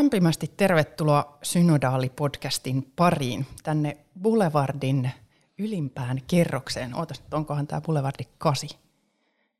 [0.00, 5.10] Lämpimästi tervetuloa Synodaali-podcastin pariin tänne Boulevardin
[5.58, 6.96] ylimpään kerrokseen.
[6.96, 8.70] Ootas, onkohan tämä Boulevardi 8?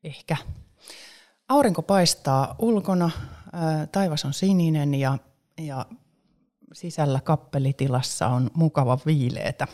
[0.03, 0.37] Ehkä.
[1.49, 3.11] Aurinko paistaa ulkona,
[3.91, 5.17] taivas on sininen ja,
[5.57, 5.85] ja
[6.73, 9.67] sisällä kappelitilassa on mukava viileetä.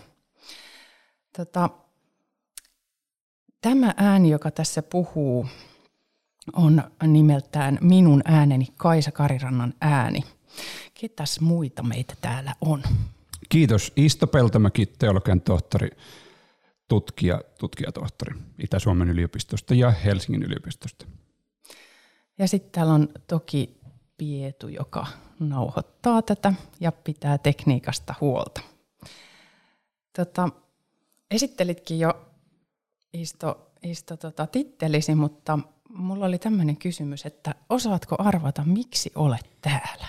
[1.37, 1.69] Tota,
[3.61, 5.47] tämä ääni, joka tässä puhuu,
[6.53, 10.23] on nimeltään minun ääneni Kaisa Karirannan ääni–
[10.93, 12.83] Ketäs muita meitä täällä on?
[13.49, 15.89] Kiitos Isto Peltomäki, teologian tohtori,
[16.87, 21.05] tutkija, tutkijatohtori Itä-Suomen yliopistosta ja Helsingin yliopistosta.
[22.37, 23.77] Ja sitten täällä on toki
[24.17, 25.07] Pietu, joka
[25.39, 28.61] nauhoittaa tätä ja pitää tekniikasta huolta.
[30.15, 30.49] Tota,
[31.31, 32.27] esittelitkin jo
[33.13, 40.07] Isto, Isto tota, tittelisi, mutta mulla oli tämmöinen kysymys, että osaatko arvata, miksi olet täällä?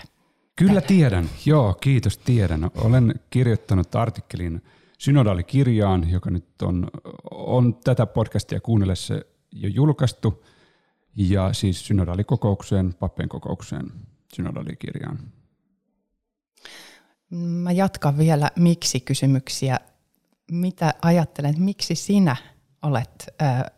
[0.58, 2.70] Kyllä tiedän, joo, kiitos tiedän.
[2.74, 4.62] Olen kirjoittanut artikkelin
[4.98, 6.90] synodaalikirjaan, joka nyt on,
[7.30, 9.14] on tätä podcastia kuunnellessa
[9.52, 10.44] jo julkaistu,
[11.16, 13.92] ja siis synodaalikokoukseen, pappien kokoukseen
[14.34, 15.18] synodaalikirjaan.
[17.30, 19.80] Mä jatkan vielä miksi-kysymyksiä.
[20.50, 22.36] Mitä ajattelet, miksi sinä
[22.82, 23.70] olet ö, ö,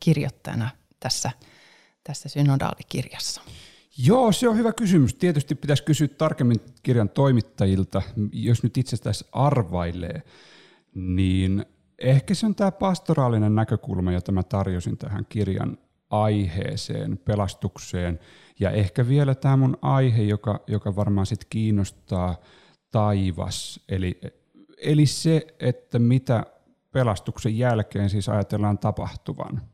[0.00, 1.30] kirjoittajana tässä,
[2.04, 3.40] tässä synodaalikirjassa?
[3.98, 5.14] Joo, se on hyvä kysymys.
[5.14, 8.02] Tietysti pitäisi kysyä tarkemmin kirjan toimittajilta.
[8.32, 10.22] Jos nyt itse tässä arvailee,
[10.94, 11.66] niin
[11.98, 15.78] ehkä se on tämä pastoraalinen näkökulma, jota mä tarjosin tähän kirjan
[16.10, 18.20] aiheeseen, pelastukseen.
[18.60, 22.36] Ja ehkä vielä tämä mun aihe, joka, joka varmaan sitten kiinnostaa
[22.90, 23.80] taivas.
[23.88, 24.20] Eli,
[24.78, 26.46] eli se, että mitä
[26.92, 29.60] pelastuksen jälkeen siis ajatellaan tapahtuvan–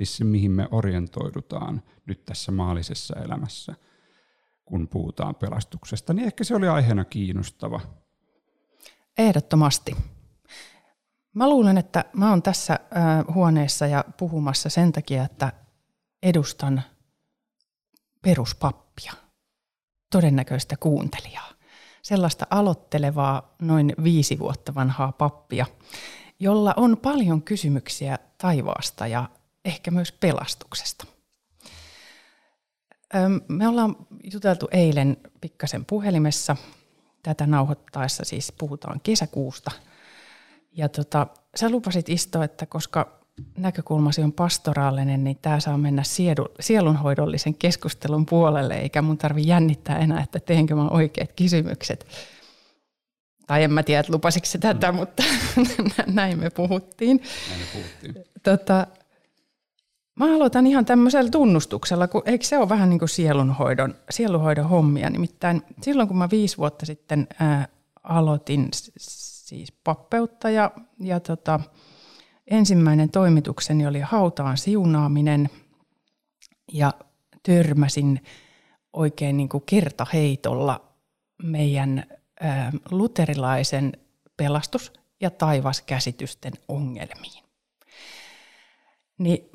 [0.00, 3.74] siis se mihin me orientoidutaan nyt tässä maallisessa elämässä,
[4.64, 7.80] kun puhutaan pelastuksesta, niin ehkä se oli aiheena kiinnostava.
[9.18, 9.96] Ehdottomasti.
[11.34, 12.78] Mä luulen, että mä oon tässä
[13.34, 15.52] huoneessa ja puhumassa sen takia, että
[16.22, 16.82] edustan
[18.22, 19.12] peruspappia,
[20.12, 21.52] todennäköistä kuuntelijaa.
[22.02, 25.66] Sellaista aloittelevaa, noin viisi vuotta vanhaa pappia,
[26.38, 29.28] jolla on paljon kysymyksiä taivaasta ja
[29.64, 31.06] ehkä myös pelastuksesta.
[33.48, 33.96] Me ollaan
[34.32, 36.56] juteltu eilen pikkasen puhelimessa.
[37.22, 39.70] Tätä nauhoittaessa siis puhutaan kesäkuusta.
[40.72, 41.26] Ja tota,
[41.56, 43.20] sä lupasit Isto, että koska
[43.58, 46.02] näkökulmasi on pastoraalinen, niin tämä saa mennä
[46.60, 52.06] sielunhoidollisen keskustelun puolelle, eikä mun tarvi jännittää enää, että teenkö mä oikeat kysymykset.
[53.46, 54.96] Tai en mä tiedä, että lupasiko se tätä, mm.
[54.96, 55.22] mutta
[56.06, 57.22] näin me puhuttiin.
[57.48, 58.24] Näin me puhuttiin.
[58.42, 58.86] Tota,
[60.14, 65.10] Mä aloitan ihan tämmöisellä tunnustuksella, kun eikö se ole vähän niin kuin sielunhoidon, sielunhoidon hommia.
[65.10, 67.68] Nimittäin silloin, kun mä viisi vuotta sitten ää,
[68.02, 71.60] aloitin siis pappeutta ja, ja tota,
[72.46, 75.50] ensimmäinen toimitukseni oli hautaan siunaaminen
[76.72, 76.94] ja
[77.42, 78.20] törmäsin
[78.92, 80.94] oikein niin kuin kertaheitolla
[81.42, 82.04] meidän
[82.40, 83.92] ää, luterilaisen
[84.36, 87.44] pelastus- ja taivaskäsitysten ongelmiin.
[89.18, 89.50] Niin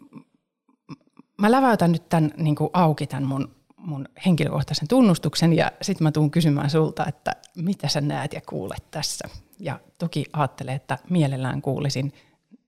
[1.37, 6.11] mä läväytän nyt tämän niin kuin auki tämän mun, mun henkilökohtaisen tunnustuksen ja sitten mä
[6.11, 9.29] tuun kysymään sulta, että mitä sä näet ja kuulet tässä.
[9.59, 12.13] Ja toki ajattelen, että mielellään kuulisin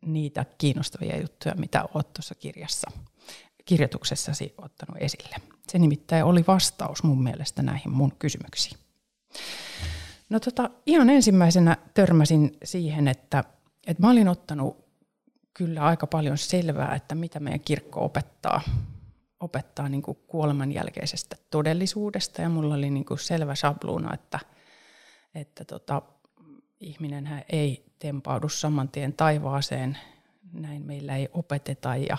[0.06, 2.92] niitä kiinnostavia juttuja, mitä oot tuossa kirjassa,
[3.66, 5.36] kirjoituksessasi ottanut esille.
[5.68, 8.78] Se nimittäin oli vastaus mun mielestä näihin mun kysymyksiin.
[10.30, 13.44] No tota, ihan ensimmäisenä törmäsin siihen, että,
[13.88, 14.87] että mä olin ottanut
[15.58, 18.62] kyllä aika paljon selvää, että mitä meidän kirkko opettaa,
[19.40, 22.42] opettaa niin kuin kuoleman jälkeisestä todellisuudesta.
[22.42, 24.40] Ja mulla oli niin kuin selvä sabluuna, että,
[25.36, 26.02] että tota,
[26.80, 29.98] ihminen ei tempaudu saman tien taivaaseen,
[30.54, 31.96] näin meillä ei opeteta.
[31.96, 32.18] Ja,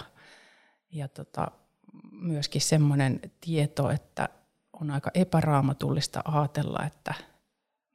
[0.92, 1.50] ja tota,
[2.12, 4.28] myöskin semmoinen tieto, että
[4.80, 7.14] on aika epäraamatullista ajatella, että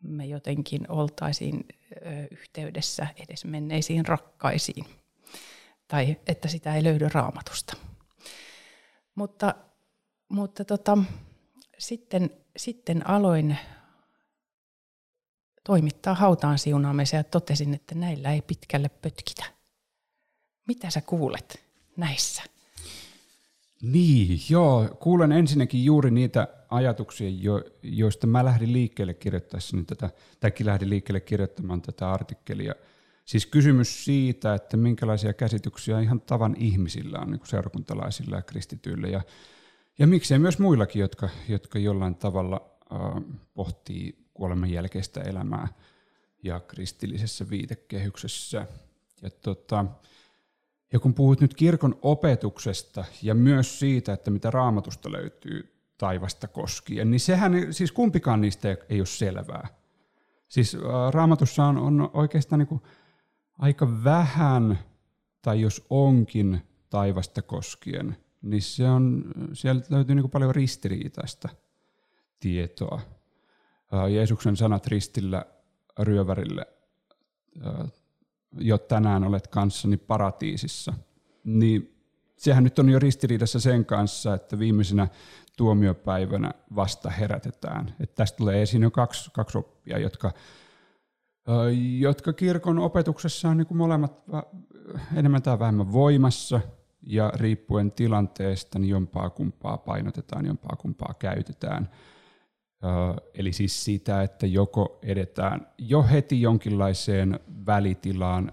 [0.02, 1.66] me jotenkin oltaisiin
[2.32, 4.86] yhteydessä edes menneisiin rakkaisiin
[5.88, 7.78] tai että sitä ei löydy raamatusta.
[9.16, 9.56] Mutta,
[10.30, 10.98] mutta tota,
[11.78, 13.58] sitten, sitten aloin
[15.64, 19.44] toimittaa hautaan siunaamisen ja totesin, että näillä ei pitkälle pötkitä.
[20.68, 21.64] Mitä sä kuulet
[21.98, 22.44] näissä?
[23.82, 24.98] Niin, joo.
[25.00, 30.10] Kuulen ensinnäkin juuri niitä ajatuksia, jo, joista mä lähdin liikkeelle kirjoittaessani tätä,
[30.40, 32.76] tai lähdin liikkeelle kirjoittamaan tätä artikkelia.
[33.26, 39.08] Siis kysymys siitä, että minkälaisia käsityksiä ihan tavan ihmisillä on, niin kuin seurakuntalaisilla ja kristityillä,
[39.08, 39.22] ja,
[40.00, 43.24] ja miksei myös muillakin, jotka, jotka jollain tavalla äh,
[43.54, 45.68] pohtii kuoleman jälkeistä elämää
[46.44, 48.68] ja kristillisessä viitekehyksessä.
[49.22, 49.86] Ja tota,
[50.94, 57.12] ja kun puhut nyt kirkon opetuksesta ja myös siitä, että mitä raamatusta löytyy taivasta koskien,
[57.12, 59.68] niin sehän, siis kumpikaan niistä ei ole selvää.
[60.50, 60.78] Siis
[61.12, 62.82] raamatussa on, on oikeastaan niin kuin
[63.60, 64.80] aika vähän,
[65.42, 69.24] tai jos onkin taivasta koskien, niin se on,
[69.54, 71.50] sieltä löytyy niin paljon ristiriitaista
[72.40, 73.02] tietoa.
[74.12, 75.46] Jeesuksen sanat ristillä
[76.00, 76.68] ryövärille
[78.58, 80.94] jo tänään olet kanssani paratiisissa,
[81.44, 81.96] niin
[82.38, 85.08] sehän nyt on jo ristiriidassa sen kanssa, että viimeisenä
[85.58, 87.96] tuomiopäivänä vasta herätetään.
[88.00, 90.32] Että tästä tulee esiin jo kaksi, kaksi oppia, jotka,
[92.00, 94.24] jotka kirkon opetuksessa on niin kuin molemmat
[95.16, 96.62] enemmän tai vähemmän voimassa,
[97.08, 101.90] ja riippuen tilanteesta, niin jompaa kumpaa painotetaan, jompaa kumpaa käytetään.
[103.34, 108.52] Eli siis sitä, että joko edetään jo heti jonkinlaiseen välitilaan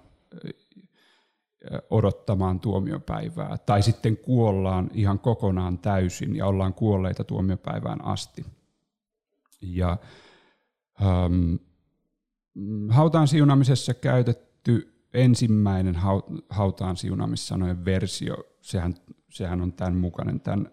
[1.90, 8.44] odottamaan tuomiopäivää, tai sitten kuollaan ihan kokonaan täysin ja ollaan kuolleita tuomiopäivään asti.
[9.62, 9.96] Ja
[11.02, 11.54] ähm,
[12.88, 15.96] hautaan siunaamisessa käytetty ensimmäinen
[16.50, 18.94] hautaan siunaamissanojen versio, sehän,
[19.30, 20.70] sehän on tämän mukainen, tämän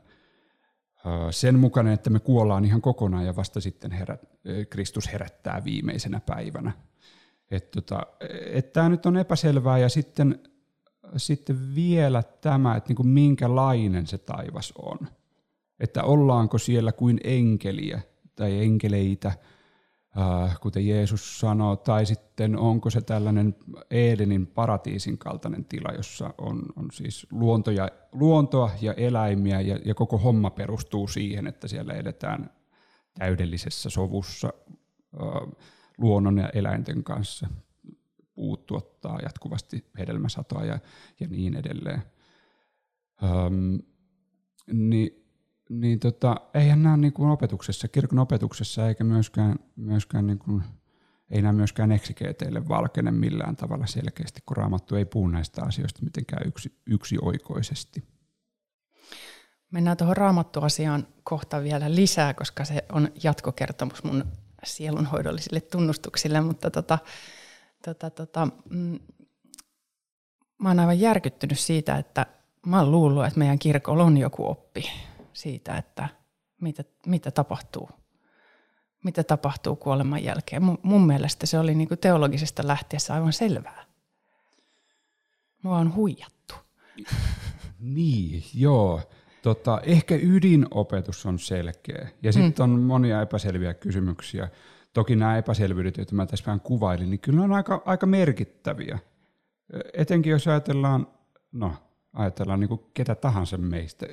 [1.32, 4.22] sen mukainen, että me kuollaan ihan kokonaan ja vasta sitten herät,
[4.70, 6.72] Kristus herättää viimeisenä päivänä.
[7.52, 8.02] Että tota,
[8.52, 10.40] et tämä nyt on epäselvää ja sitten,
[11.18, 14.98] sitten vielä tämä, että niinku minkälainen se taivas on.
[15.80, 18.02] Että ollaanko siellä kuin enkeliä
[18.36, 19.32] tai enkeleitä–
[20.62, 23.56] kuten Jeesus sanoo, tai sitten onko se tällainen
[23.92, 29.96] Edenin paratiisin kaltainen tila, jossa on, on siis luonto ja, luontoa ja eläimiä ja, ja
[29.96, 32.50] koko homma perustuu siihen, että siellä edetään
[33.19, 34.54] täydellisessä sovussa
[35.22, 35.66] äh,
[35.98, 37.48] luonnon ja eläinten kanssa.
[38.36, 40.80] Puut tuottaa jatkuvasti hedelmäsatoa ja,
[41.19, 42.02] ja niin edelleen.
[43.24, 43.75] Ähm,
[44.72, 45.27] niin
[45.69, 50.64] niin tota, eihän nämä niin kuin opetuksessa, kirkon opetuksessa eikä myöskään, myöskään niin kuin,
[51.31, 56.48] ei nämä myöskään eksikeeteille valkene millään tavalla selkeästi, kun raamattu ei puhu näistä asioista mitenkään
[56.48, 58.04] yksi, yksioikoisesti.
[59.72, 64.25] Mennään tuohon raamattuasiaan kohta vielä lisää, koska se on jatkokertomus mun
[64.64, 67.00] sielunhoidollisille tunnustuksille, mutta tota,
[67.86, 69.00] tota, tota, mm,
[70.60, 72.25] mä oon aivan järkyttynyt siitä, että
[72.66, 74.90] mä oon luullut, että meidän kirkolla on joku oppi
[75.38, 76.10] siitä, että
[76.62, 77.89] mitä, mitä tapahtuu.
[79.04, 80.63] Mitä tapahtuu kuoleman jälkeen.
[80.63, 83.86] Mun, mun mielestä se oli niin kuin teologisesta lähtiessä aivan selvää.
[85.63, 86.56] Mua on huijattu.
[87.80, 89.01] Niin, joo.
[89.42, 92.07] Tota, ehkä ydinopetus on selkeä.
[92.24, 92.74] Ja sitten mm.
[92.74, 94.50] on monia epäselviä kysymyksiä.
[94.94, 99.00] Toki nämä epäselvyydet, joita mä tässä vähän kuvailin, niin kyllä on aika, aika merkittäviä.
[99.94, 101.07] Etenkin jos ajatellaan,
[101.52, 101.73] no
[102.14, 104.06] ajatellaan niin kuin ketä tahansa meistä,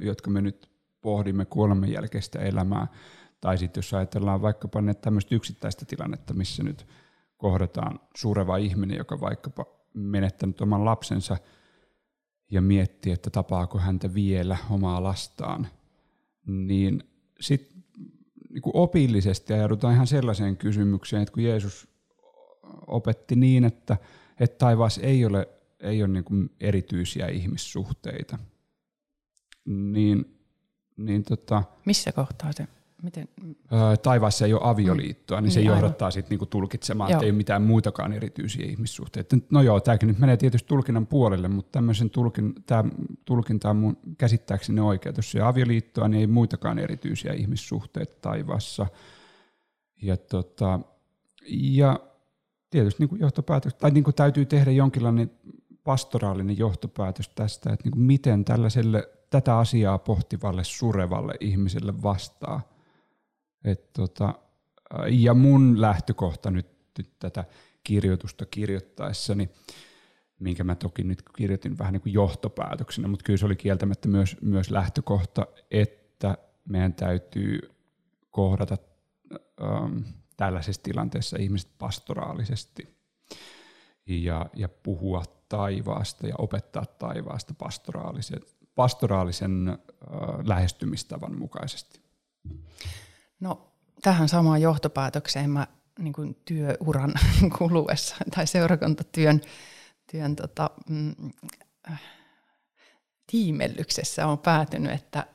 [0.00, 2.86] jotka me nyt pohdimme kuoleman jälkeistä elämää,
[3.40, 6.86] tai sitten jos ajatellaan vaikkapa ne tämmöistä yksittäistä tilannetta, missä nyt
[7.36, 11.36] kohdataan sureva ihminen, joka vaikkapa menettänyt oman lapsensa
[12.50, 15.66] ja miettii, että tapaako häntä vielä omaa lastaan,
[16.46, 17.02] niin
[17.40, 17.84] sitten
[18.50, 21.88] niin opillisesti ajaudutaan ihan sellaiseen kysymykseen, että kun Jeesus
[22.86, 23.96] opetti niin, että,
[24.40, 25.48] että taivaassa ei ole
[25.90, 28.38] ei ole niin kuin erityisiä ihmissuhteita.
[29.64, 30.38] Niin,
[30.96, 32.68] niin tota, Missä kohtaa se?
[33.02, 33.28] Miten?
[34.02, 35.74] taivaassa ei ole avioliittoa, niin, niin se aivan.
[35.74, 39.36] johdattaa sitten niinku tulkitsemaan, että ei ole mitään muitakaan erityisiä ihmissuhteita.
[39.50, 42.84] No joo, tämäkin nyt menee tietysti tulkinnan puolelle, mutta tämmöisen tulkin, tämä
[43.24, 45.12] tulkinta on mun käsittääkseni oikea.
[45.16, 48.86] Jos ei avioliittoa, niin ei muitakaan erityisiä ihmissuhteita taivaassa.
[50.02, 50.80] Ja, tota,
[51.50, 52.00] ja
[52.70, 55.30] tietysti niin kuin johtopäätös, tai niin täytyy tehdä jonkinlainen
[55.86, 62.68] pastoraalinen johtopäätös tästä, että niin miten tällaiselle tätä asiaa pohtivalle surevalle ihmiselle vastaa.
[63.64, 64.34] Et tota,
[65.08, 66.66] ja mun lähtökohta nyt,
[66.98, 67.44] nyt tätä
[67.84, 69.50] kirjoitusta kirjoittaessani,
[70.38, 74.36] minkä mä toki nyt kirjoitin vähän niin kuin johtopäätöksenä, mutta kyllä se oli kieltämättä myös,
[74.40, 76.38] myös lähtökohta, että
[76.68, 77.58] meidän täytyy
[78.30, 78.76] kohdata
[79.62, 79.98] ähm,
[80.36, 82.96] tällaisessa tilanteessa ihmiset pastoraalisesti
[84.06, 88.40] ja, ja puhua taivaasta ja opettaa taivaasta pastoraalisen,
[88.74, 89.76] pastoraalisen äh,
[90.44, 92.00] lähestymistavan mukaisesti.
[93.40, 93.72] No
[94.02, 95.66] tähän samaan johtopäätökseen mä
[95.98, 97.14] niin kuin työuran
[97.58, 99.40] kuluessa tai seurakuntatyön
[100.10, 101.14] työn, tota, mm,
[101.90, 102.02] äh,
[103.26, 105.26] tiimellyksessä on päätynyt, että,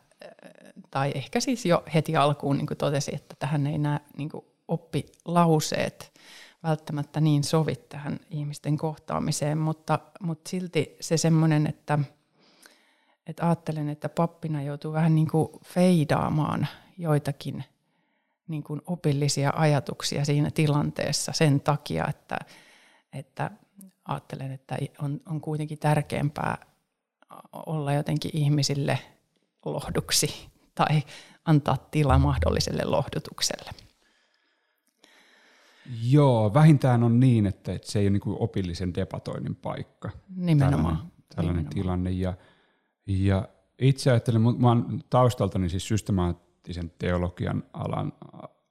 [0.92, 4.30] tai ehkä siis jo heti alkuun niin kuin totesi, että tähän ei nämä niin
[4.68, 6.20] oppilauseet
[6.64, 12.00] välttämättä niin sovi tähän ihmisten kohtaamiseen, mutta, mutta silti se semmoinen, että,
[13.28, 17.64] että ajattelen, että pappina joutuu vähän niin kuin feidaamaan joitakin
[18.48, 22.38] niin kuin opillisia ajatuksia siinä tilanteessa sen takia, että,
[23.14, 23.52] että
[24.06, 26.58] ajattelen, että on, on kuitenkin tärkeämpää
[27.54, 29.00] olla jotenkin ihmisille
[29.66, 31.04] lohduksi tai
[31.46, 33.72] antaa tila mahdolliselle lohdutukselle.
[36.04, 40.10] Joo, vähintään on niin, että, että se ei ole niin opillisen debatoinnin paikka.
[40.36, 40.96] Nimenomaan.
[40.96, 41.74] Tällainen, tällainen Nimenomaan.
[41.74, 42.12] tilanne.
[42.12, 42.34] Ja,
[43.08, 43.48] ja
[43.80, 48.14] itse ajattelen, mä olen taustaltani siis systemaattisen teologian alan,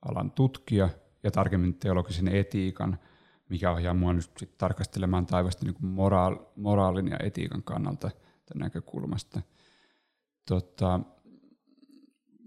[0.02, 0.88] alan tutkija
[1.22, 2.98] ja tarkemmin teologisen etiikan,
[3.48, 8.10] mikä ohjaa mua nyt sit tarkastelemaan taivasta niin moraal, moraalin ja etiikan kannalta
[8.46, 9.42] tämän näkökulmasta.
[10.48, 11.00] Tota,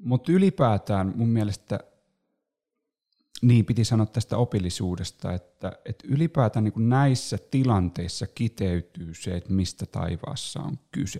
[0.03, 1.79] mutta ylipäätään mun mielestä
[3.43, 9.85] niin piti sanoa tästä opillisuudesta, että, että ylipäätään niin näissä tilanteissa kiteytyy se, että mistä
[9.85, 11.19] taivaassa on kyse.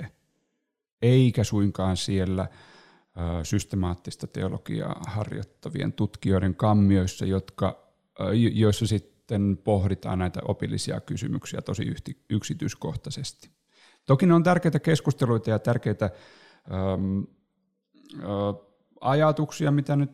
[1.02, 10.40] Eikä suinkaan siellä ö, systemaattista teologiaa harjoittavien tutkijoiden kammioissa, jotka, ö, joissa sitten pohditaan näitä
[10.48, 11.94] opillisia kysymyksiä tosi
[12.30, 13.50] yksityiskohtaisesti.
[14.06, 16.14] Toki ne on tärkeitä keskusteluita ja tärkeitä ö,
[18.20, 18.26] ö,
[19.02, 20.12] ajatuksia, mitä nyt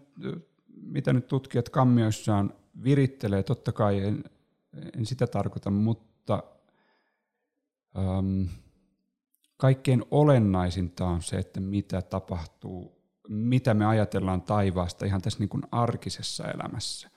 [0.81, 4.23] mitä nyt tutkijat kammioissaan virittelee, totta kai en,
[4.97, 6.43] en sitä tarkoita, mutta
[7.97, 8.47] äm,
[9.57, 15.63] kaikkein olennaisinta on se, että mitä tapahtuu, mitä me ajatellaan taivaasta ihan tässä niin kuin
[15.71, 17.09] arkisessa elämässä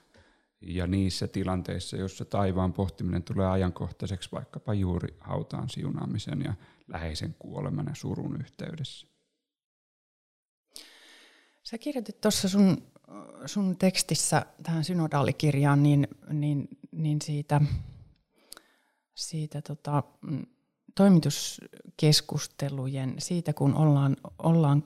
[0.61, 6.53] ja niissä tilanteissa, joissa taivaan pohtiminen tulee ajankohtaiseksi vaikkapa juuri hautaan siunaamisen ja
[6.87, 9.07] läheisen kuoleman ja surun yhteydessä.
[11.63, 12.92] Sä kirjoitit tuossa sun
[13.45, 17.61] sun tekstissä tähän synodaalikirjaan, niin, niin, niin siitä,
[19.15, 20.45] siitä tota, mm,
[20.95, 24.83] toimituskeskustelujen, siitä kun ollaan, ollaan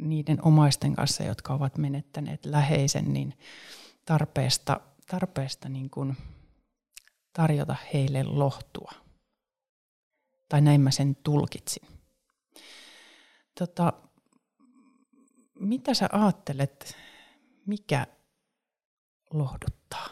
[0.00, 3.38] niiden omaisten kanssa, jotka ovat menettäneet läheisen, niin
[4.04, 6.16] tarpeesta, tarpeesta niin kuin
[7.32, 8.92] tarjota heille lohtua.
[10.48, 11.88] Tai näin mä sen tulkitsin.
[13.58, 13.92] Tota,
[15.60, 16.96] mitä sä ajattelet
[17.70, 18.06] mikä
[19.32, 20.08] lohduttaa?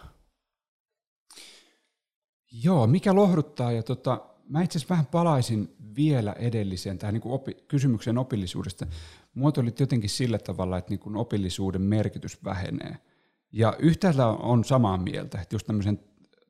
[2.52, 3.72] Joo, mikä lohduttaa?
[3.72, 8.86] Ja tota, mä itse asiassa vähän palaisin vielä edelliseen tähän niin kuin opi, kysymykseen opillisuudesta.
[9.34, 12.96] Muotoilit jotenkin sillä tavalla, että niin kuin opillisuuden merkitys vähenee.
[13.52, 16.00] Ja yhtäältä on samaa mieltä, että just tämmöisen,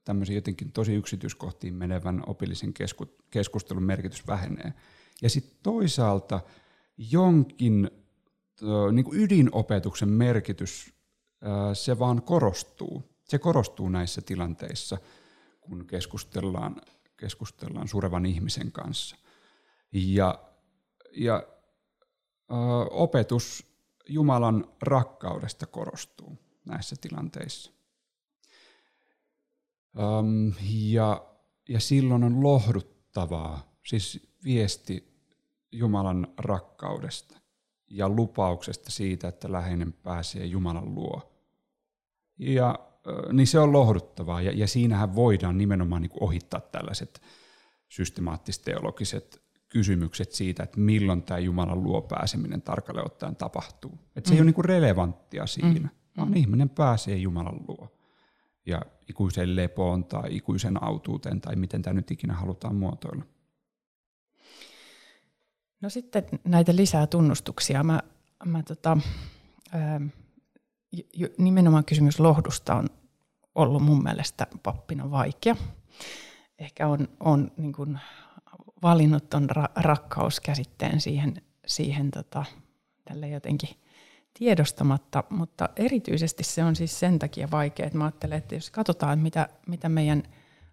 [0.05, 4.75] tämmöisen jotenkin tosi yksityiskohtiin menevän opillisen kesku, keskustelun merkitys vähenee.
[5.23, 6.41] Ja sitten toisaalta
[6.99, 7.91] jonkin
[8.93, 10.98] niin kuin ydinopetuksen merkitys,
[11.75, 13.03] se vaan korostuu.
[13.25, 14.99] Se korostuu näissä tilanteissa,
[15.61, 16.77] kun keskustellaan,
[17.17, 19.17] keskustellaan surevan ihmisen kanssa.
[19.93, 20.45] Ja,
[21.17, 21.43] ja
[22.51, 22.55] ö,
[22.91, 23.67] opetus
[24.09, 27.73] Jumalan rakkaudesta korostuu näissä tilanteissa.
[29.99, 31.27] Öm, ja,
[31.69, 35.23] ja silloin on lohduttavaa, siis viesti
[35.73, 37.41] Jumalan rakkaudesta
[37.91, 41.33] ja lupauksesta siitä, että läheinen pääsee Jumalan luo.
[42.39, 42.79] Ja
[43.33, 47.23] niin se on lohduttavaa, ja, ja siinähän voidaan nimenomaan niin ohittaa tällaiset
[47.89, 53.99] systemaattisteologiset kysymykset siitä, että milloin tämä Jumalan luo pääseminen tarkalleen ottaen tapahtuu.
[54.17, 54.37] Että se mm.
[54.37, 55.89] ei ole niin relevanttia siinä, mm.
[56.17, 57.95] vaan ihminen pääsee Jumalan luo.
[58.67, 63.25] Ja ikuiseen lepoon tai ikuisen autuuteen tai miten tämä nyt ikinä halutaan muotoilla.
[65.81, 67.85] No sitten näitä lisää tunnustuksia.
[67.85, 68.01] Mä,
[68.45, 68.99] mä tota,
[71.39, 72.89] nimenomaan kysymys lohdusta on
[73.55, 75.57] ollut mun mielestä pappina vaikea.
[76.59, 77.99] Ehkä on, on niin kuin
[78.83, 82.45] valinnut ton ra- rakkauskäsitteen siihen, siihen tota,
[83.05, 83.71] tälle jotenkin
[84.39, 89.19] tiedostamatta, mutta erityisesti se on siis sen takia vaikea, että mä ajattelen, että jos katsotaan,
[89.19, 90.23] mitä, mitä meidän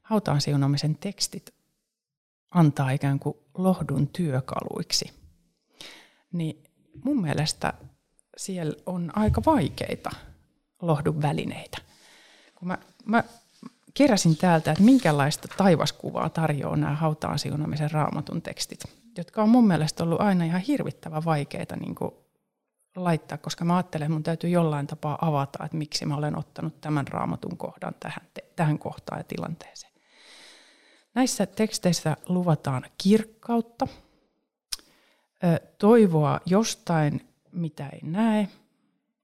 [0.02, 1.54] hautaan siunaamisen tekstit
[2.56, 5.12] antaa ikään kuin lohdun työkaluiksi.
[6.32, 6.64] Niin
[7.04, 7.74] mun mielestä
[8.38, 10.10] siellä on aika vaikeita
[10.82, 11.78] lohdun välineitä.
[12.56, 13.24] Kun mä, mä
[13.94, 18.80] keräsin täältä, että minkälaista taivaskuvaa tarjoaa nämä hautaan siunaamisen raamatun tekstit,
[19.18, 22.12] jotka on mun mielestä ollut aina ihan hirvittävän vaikeita niin kuin
[22.96, 26.82] laittaa, koska mä ajattelen, että mun täytyy jollain tapaa avata, että miksi mä olen ottanut
[26.82, 29.95] tämän raamatun kohdan tähän, tähän kohtaan ja tilanteeseen.
[31.16, 33.88] Näissä teksteissä luvataan kirkkautta,
[35.78, 38.48] toivoa jostain, mitä ei näe,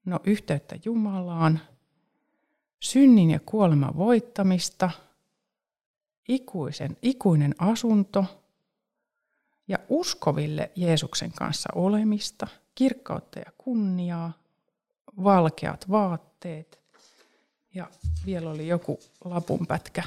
[0.04, 1.60] no yhteyttä Jumalaan,
[2.80, 4.90] synnin ja kuoleman voittamista,
[6.28, 8.24] ikuisen, ikuinen asunto
[9.68, 14.32] ja uskoville Jeesuksen kanssa olemista, kirkkautta ja kunniaa,
[15.24, 16.80] valkeat vaatteet
[17.74, 17.90] ja
[18.26, 20.02] vielä oli joku lapunpätkä.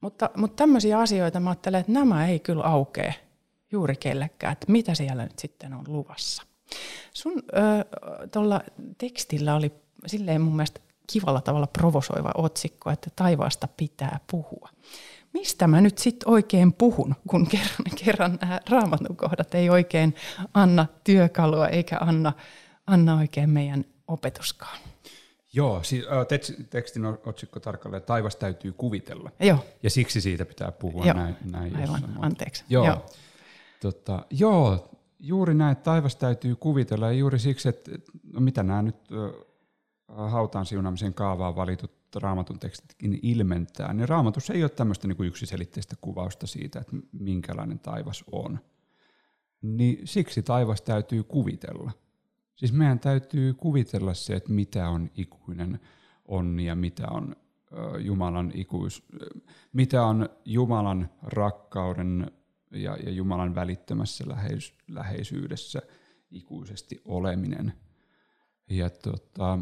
[0.00, 3.14] Mutta, mutta tämmöisiä asioita mä ajattelen, että nämä ei kyllä aukee
[3.72, 6.42] juuri kellekään, että mitä siellä nyt sitten on luvassa.
[7.12, 7.42] Sun
[8.32, 8.60] tuolla
[8.98, 9.72] tekstillä oli
[10.06, 10.80] silleen mun mielestä
[11.12, 14.68] kivalla tavalla provosoiva otsikko, että taivaasta pitää puhua.
[15.32, 20.14] Mistä mä nyt sitten oikein puhun, kun kerran, kerran nämä raamatun kohdat ei oikein
[20.54, 22.32] anna työkalua eikä anna,
[22.86, 24.78] anna oikein meidän opetuskaan?
[25.52, 26.04] Joo, siis,
[26.70, 29.30] tekstin otsikko tarkalleen, taivas täytyy kuvitella.
[29.40, 29.64] Joo.
[29.82, 31.14] Ja siksi siitä pitää puhua joo.
[31.14, 31.36] näin.
[31.50, 32.64] näin Aivan, anteeksi.
[32.68, 32.86] Joo.
[32.86, 33.06] joo.
[33.80, 37.90] Tota, joo, juuri näin, että taivas täytyy kuvitella ja juuri siksi, että
[38.32, 38.96] no mitä nämä nyt
[40.08, 45.96] hautaan siunaamisen kaavaan valitut raamatun tekstitkin ilmentää, niin raamatus ei ole tämmöistä niin kuin yksiselitteistä
[46.00, 48.58] kuvausta siitä, että minkälainen taivas on.
[49.62, 51.92] Niin siksi taivas täytyy kuvitella.
[52.60, 55.80] Siis meidän täytyy kuvitella se, että mitä on ikuinen
[56.24, 57.36] onni ja mitä on
[57.98, 59.02] Jumalan ikuis,
[59.72, 62.30] mitä on Jumalan rakkauden
[62.70, 65.82] ja, ja Jumalan välittömässä läheis, läheisyydessä
[66.30, 67.72] ikuisesti oleminen.
[68.70, 69.58] Ja, tota,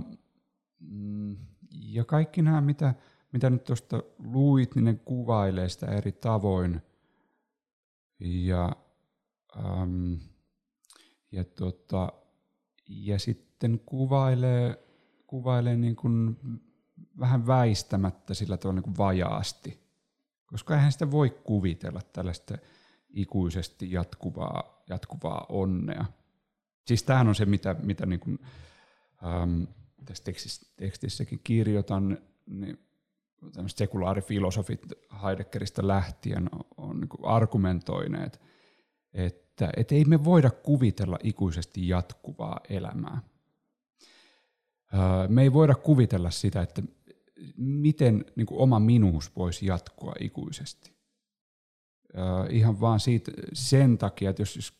[0.80, 1.36] mm,
[1.72, 2.94] ja kaikki nämä, mitä,
[3.32, 6.82] mitä nyt tuosta luit, niin ne kuvailee sitä eri tavoin.
[8.20, 8.76] Ja,
[9.56, 10.14] ähm,
[11.32, 12.12] ja, tota,
[12.88, 14.84] ja sitten kuvailee,
[15.26, 16.36] kuvailee niin kuin
[17.18, 19.80] vähän väistämättä sillä tavalla niin vajaasti.
[20.46, 22.58] Koska eihän sitä voi kuvitella tällaista
[23.10, 26.04] ikuisesti jatkuvaa, jatkuvaa onnea.
[26.86, 28.38] Siis tämähän on se, mitä, mitä niin kuin,
[29.24, 29.62] ähm,
[30.04, 30.24] tässä
[30.76, 32.78] tekstissäkin kirjoitan, niin
[33.66, 34.80] sekulaarifilosofit
[35.22, 38.40] Heideggeristä lähtien on, on niin argumentoineet,
[39.14, 43.22] että et ei me voida kuvitella ikuisesti jatkuvaa elämää.
[45.28, 46.82] Me ei voida kuvitella sitä, että
[47.56, 50.98] miten niin kuin oma minuus voisi jatkua ikuisesti
[52.50, 54.72] ihan vaan siitä, sen takia, että jos siis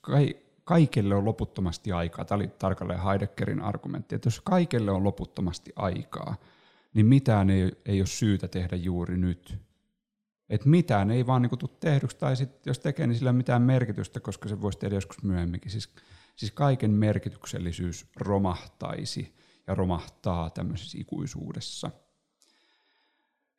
[0.64, 6.36] kaikelle on loputtomasti aikaa, tämä oli tarkalleen Heideggerin argumentti, että jos kaikelle on loputtomasti aikaa,
[6.94, 9.58] niin mitään ei, ei ole syytä tehdä juuri nyt.
[10.50, 13.62] Että mitään ei vaan niin tule tehdyksi, tai sit, jos tekee, niin sillä ei mitään
[13.62, 15.70] merkitystä, koska se voisi tehdä joskus myöhemminkin.
[15.70, 15.94] Siis,
[16.37, 19.34] siis kaiken merkityksellisyys romahtaisi
[19.66, 21.90] ja romahtaa tämmöisessä ikuisuudessa.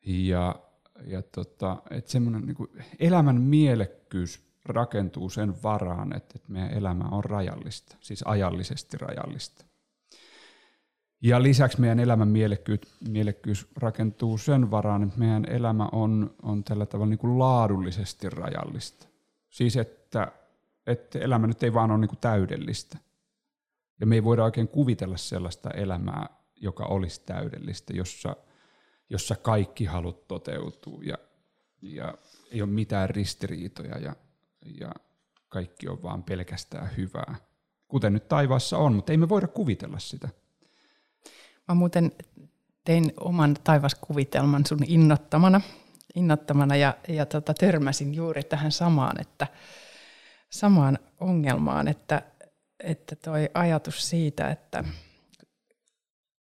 [0.06, 0.62] Ja
[1.06, 7.24] ja tota, että semmoinen niin elämän mielekkyys rakentuu sen varaan, että, että meidän elämä on
[7.24, 9.64] rajallista, siis ajallisesti rajallista.
[11.22, 16.86] Ja lisäksi meidän elämän mielekkyys, mielekkyys rakentuu sen varaan, että meidän elämä on, on tällä
[16.86, 19.06] tavalla niin kuin laadullisesti rajallista.
[19.48, 20.32] Siis että,
[20.86, 22.98] että elämä nyt ei vaan ole niin kuin täydellistä.
[24.00, 28.36] Ja me ei voida oikein kuvitella sellaista elämää, joka olisi täydellistä, jossa–
[29.10, 31.18] jossa kaikki halut toteutuu ja,
[31.82, 32.14] ja
[32.50, 34.16] ei ole mitään ristiriitoja ja,
[34.80, 34.94] ja
[35.48, 37.36] kaikki on vaan pelkästään hyvää.
[37.88, 40.28] Kuten nyt taivaassa on, mutta ei me voida kuvitella sitä.
[41.68, 42.12] Mä muuten
[42.84, 45.60] tein oman taivaskuvitelman sun innottamana,
[46.14, 49.46] innottamana ja, ja tota, törmäsin juuri tähän samaan, että,
[50.50, 52.22] samaan ongelmaan, että,
[52.80, 54.84] että toi ajatus siitä, että,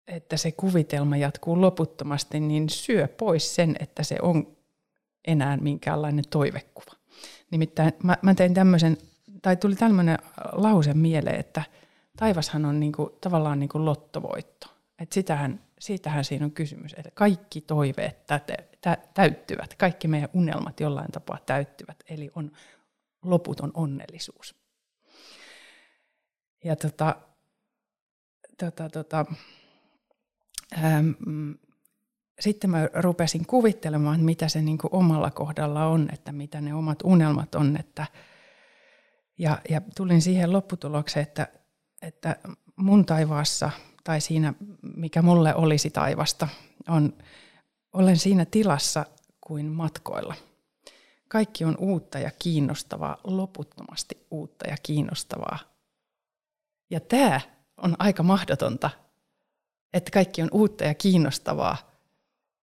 [0.07, 4.57] että se kuvitelma jatkuu loputtomasti, niin syö pois sen, että se on
[5.27, 6.93] enää minkäänlainen toivekuva.
[7.51, 8.97] Nimittäin mä, mä tein tämmöisen,
[9.43, 10.19] tai tuli tämmöinen
[10.53, 11.62] lause mieleen, että
[12.17, 14.67] taivashan on niinku, tavallaan niinku lottovoitto.
[15.03, 20.81] Et sitähän, siitähän siinä on kysymys, että kaikki toiveet täte, tä, täyttyvät, kaikki meidän unelmat
[20.81, 22.53] jollain tapaa täyttyvät, eli on
[23.23, 24.55] loputon onnellisuus.
[26.65, 27.17] Ja tota,
[28.59, 29.27] tota, tota,
[30.85, 31.11] ähm,
[32.41, 37.55] sitten mä rupesin kuvittelemaan, mitä se niin omalla kohdalla on, että mitä ne omat unelmat
[37.55, 37.77] on.
[37.77, 38.07] Että,
[39.38, 41.49] ja, ja tulin siihen lopputulokseen, että,
[42.03, 42.37] että
[42.77, 43.71] mun taivaassa
[44.05, 44.55] tai siinä,
[44.97, 46.49] mikä mulle olisi taivasta,
[46.88, 47.12] on,
[47.93, 49.07] olen siinä tilassa
[49.41, 50.35] kuin matkoilla.
[51.29, 55.59] Kaikki on uutta ja kiinnostavaa, loputtomasti uutta ja kiinnostavaa.
[56.91, 57.41] Ja tämä
[57.77, 58.91] on aika mahdotonta,
[59.93, 61.77] että kaikki on uutta ja kiinnostavaa,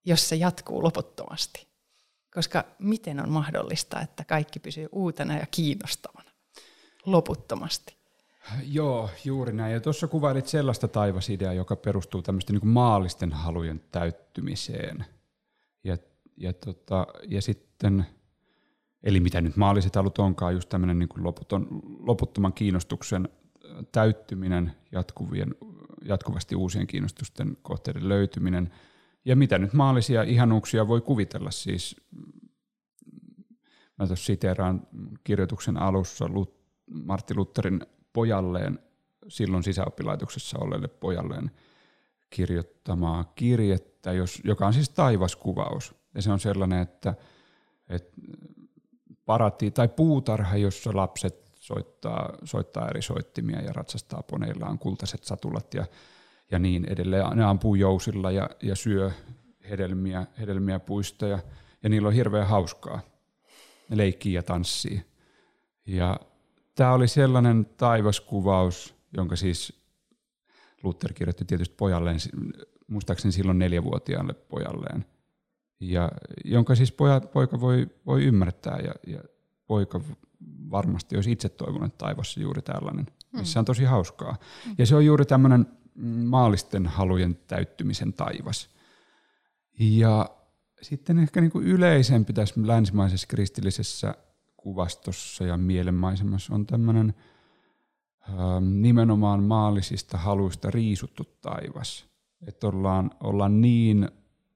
[0.05, 1.67] jos se jatkuu loputtomasti.
[2.33, 6.31] Koska miten on mahdollista, että kaikki pysyy uutena ja kiinnostavana
[7.05, 7.98] loputtomasti?
[8.63, 9.73] Joo, juuri näin.
[9.73, 15.05] Ja tuossa kuvailit sellaista taivasideaa, joka perustuu tämmöisten niin maallisten halujen täyttymiseen.
[15.83, 15.97] Ja,
[16.37, 18.05] ja, tota, ja sitten,
[19.03, 21.67] eli mitä nyt maalliset halut onkaan, just tämmöinen niin loputon,
[21.99, 23.29] loputtoman kiinnostuksen
[23.91, 25.55] täyttyminen, jatkuvien,
[26.05, 28.71] jatkuvasti uusien kiinnostusten kohteiden löytyminen.
[29.25, 31.95] Ja mitä nyt maallisia ihanuuksia voi kuvitella siis,
[33.97, 34.87] mä tuossa siteeraan
[35.23, 36.25] kirjoituksen alussa
[36.89, 38.79] Martti Lutherin pojalleen,
[39.27, 41.51] silloin sisäoppilaitoksessa olleelle pojalleen
[42.29, 45.95] kirjoittamaa kirjettä, jos, joka on siis taivaskuvaus.
[46.15, 47.13] Ja se on sellainen, että,
[47.89, 48.21] että
[49.25, 55.85] parati, tai puutarha, jossa lapset soittaa, soittaa eri soittimia ja ratsastaa poneillaan kultaiset satulat ja,
[56.51, 57.37] ja niin edelleen.
[57.37, 59.11] Ne ampuu jousilla ja, ja syö
[59.69, 61.39] hedelmiä, hedelmiä puista ja,
[61.83, 63.01] ja niillä on hirveän hauskaa.
[63.89, 65.05] Ne leikkii ja tanssii.
[65.85, 66.19] Ja
[66.79, 69.73] tämä oli sellainen taivaskuvaus, jonka siis
[70.83, 72.19] Luther kirjoitti tietysti pojalleen,
[72.87, 75.05] muistaakseni silloin neljävuotiaalle pojalleen,
[75.79, 76.11] ja
[76.45, 79.23] jonka siis poja, poika voi, voi ymmärtää ja, ja
[79.67, 80.01] poika
[80.71, 84.37] varmasti olisi itse toivonut taivassa juuri tällainen, missä on tosi hauskaa.
[84.77, 85.65] Ja se on juuri tämmöinen
[86.25, 88.69] maallisten halujen täyttymisen taivas.
[89.79, 90.29] Ja
[90.81, 94.15] sitten ehkä niin kuin yleisempi tässä länsimaisessa kristillisessä
[94.63, 97.13] kuvastossa ja mielenmaisemassa on tämmöinen
[98.59, 102.05] nimenomaan maallisista haluista riisuttu taivas.
[102.47, 104.09] Että ollaan, ollaan niin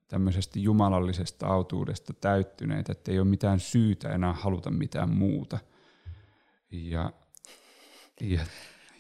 [0.08, 5.60] tämmöisestä jumalallisesta autuudesta täyttyneitä, että ei ole mitään syytä enää haluta mitään muuta.
[6.72, 7.14] Ja,
[8.22, 8.40] ja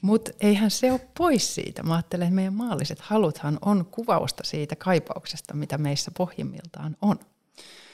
[0.01, 1.83] mutta eihän se ole pois siitä.
[1.83, 7.19] Mä ajattelen, että meidän maalliset haluthan on kuvausta siitä kaipauksesta, mitä meissä pohjimmiltaan on,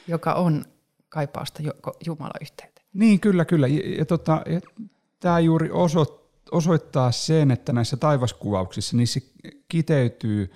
[0.08, 0.66] joka on
[1.10, 1.64] kaipausta
[2.06, 2.79] Jumalayhteyteen.
[2.94, 3.68] Niin, kyllä, kyllä.
[3.68, 4.62] Ja, ja, tota, ja
[5.20, 9.20] tämä juuri oso, osoittaa sen, että näissä taivaskuvauksissa niissä
[9.68, 10.52] kiteytyy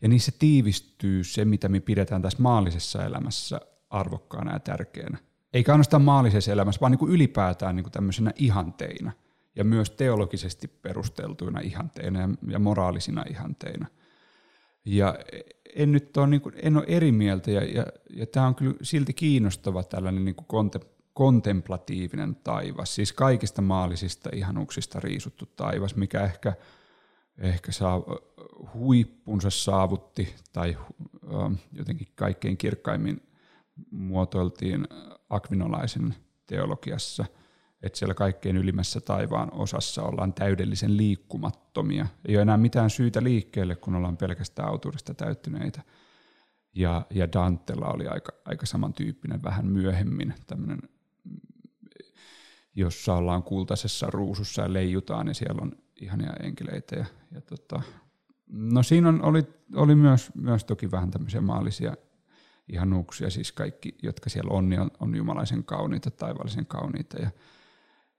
[0.00, 5.18] ja niissä tiivistyy se, mitä me pidetään tässä maallisessa elämässä arvokkaana ja tärkeänä.
[5.52, 9.12] Eikä ainoastaan maallisessa elämässä, vaan niin kuin ylipäätään niin kuin tämmöisenä ihanteina
[9.56, 13.86] ja myös teologisesti perusteltuina ihanteina ja, moraalisina ihanteina.
[14.84, 15.18] Ja
[15.76, 18.74] en nyt ole, niin kuin, en ole eri mieltä ja, ja, ja tämä on kyllä
[18.82, 20.46] silti kiinnostava tällainen niin kuin
[21.14, 26.52] kontemplatiivinen taivas, siis kaikista maallisista ihanuuksista riisuttu taivas, mikä ehkä,
[27.38, 28.02] ehkä saa,
[28.74, 30.76] huippunsa saavutti tai
[31.72, 33.22] jotenkin kaikkein kirkkaimmin
[33.90, 34.88] muotoiltiin
[35.30, 36.14] akvinolaisen
[36.46, 37.24] teologiassa,
[37.82, 42.06] että siellä kaikkein ylimmässä taivaan osassa ollaan täydellisen liikkumattomia.
[42.28, 45.82] Ei ole enää mitään syytä liikkeelle, kun ollaan pelkästään autuudesta täyttyneitä.
[46.74, 50.78] Ja, ja Dantella oli aika, aika samantyyppinen vähän myöhemmin, tämmöinen
[52.80, 56.96] jossa ollaan kultaisessa ruusussa ja leijutaan ja siellä on ihania enkeleitä.
[56.96, 57.82] Ja, ja tota,
[58.46, 59.42] no siinä on, oli,
[59.74, 61.96] oli myös, myös toki vähän tämmöisiä maallisia
[62.68, 67.30] ihanuuksia, siis kaikki, jotka siellä on, niin on, on jumalaisen kauniita, taivaallisen kauniita ja,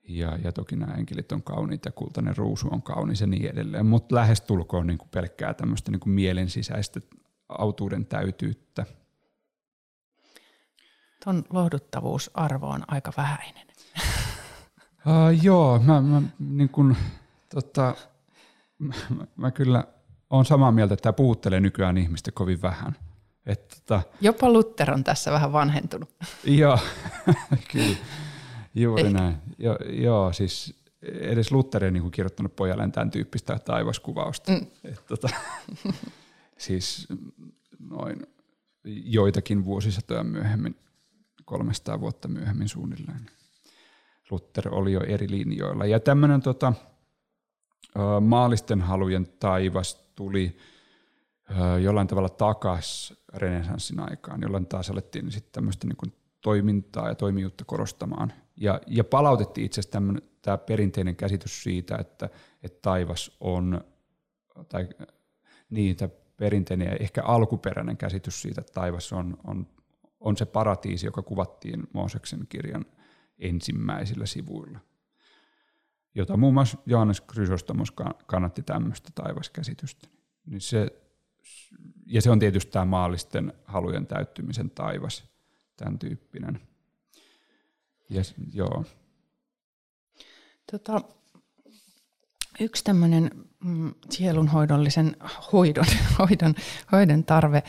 [0.08, 4.14] ja, ja toki nämä enkelit on kauniita kultainen ruusu on kaunis ja niin edelleen, mutta
[4.14, 7.00] lähestulkoon niin kuin pelkkää tämmöistä niin kuin mielen sisäistä
[7.48, 8.86] autuuden täytyyttä.
[11.24, 13.66] Tuon lohduttavuusarvo on aika vähäinen.
[15.06, 16.96] Uh, joo, mä, mä, niin kun,
[17.54, 17.94] tota,
[18.78, 18.94] mä,
[19.36, 19.84] mä kyllä
[20.30, 22.96] olen samaa mieltä, että tämä puuttelee nykyään ihmistä kovin vähän.
[23.46, 26.10] Et, tota, Jopa Luther on tässä vähän vanhentunut.
[26.44, 26.78] Joo,
[27.72, 27.96] kyllä.
[28.74, 29.18] Juuri Ehkä.
[29.18, 29.36] näin.
[29.58, 34.52] Jo, joo, siis edes Luther ei niin kirjoittanut pojalleen tämän tyyppistä taivaskuvausta.
[34.52, 34.66] Mm.
[34.84, 35.28] Et, tota,
[36.58, 37.08] siis
[37.90, 38.26] noin
[38.84, 40.76] joitakin vuosisatoja myöhemmin,
[41.44, 43.30] 300 vuotta myöhemmin suunnilleen.
[44.32, 45.86] Luther oli jo eri linjoilla.
[45.86, 46.72] Ja tämmöinen tota,
[48.20, 50.56] maallisten halujen taivas tuli
[51.82, 58.32] jollain tavalla takas renesanssin aikaan, jolloin taas alettiin sitten tämmöistä niin toimintaa ja toimijuutta korostamaan.
[58.56, 60.00] Ja, ja palautettiin itse asiassa
[60.42, 62.28] tämä perinteinen käsitys siitä, että,
[62.62, 63.80] että taivas on,
[64.68, 64.88] tai
[65.70, 69.66] niin, tämä perinteinen ja ehkä alkuperäinen käsitys siitä, että taivas on, on,
[70.20, 72.84] on se paratiisi, joka kuvattiin Mooseksen kirjan
[73.42, 74.78] ensimmäisillä sivuilla.
[76.14, 77.92] jota muun muassa Johannes Chrysostomos
[78.26, 80.08] kannatti tämmöistä taivaskäsitystä.
[80.46, 81.02] Niin se,
[82.06, 85.24] ja se on tietysti tämä maallisten halujen täyttymisen taivas,
[85.76, 86.60] tämän tyyppinen.
[88.10, 88.84] Ja, joo.
[90.72, 91.00] Tota,
[92.60, 93.30] yksi tämmöinen
[93.64, 95.16] mm, sielunhoidollisen
[95.52, 95.84] hoidon,
[96.18, 96.54] hoidon,
[96.92, 97.62] hoidon tarve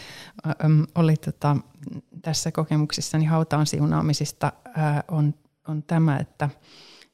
[0.65, 1.57] äm, oli tota,
[2.21, 5.33] tässä kokemuksissani hautaan siunaamisista ää, on,
[5.67, 6.49] on tämä, että,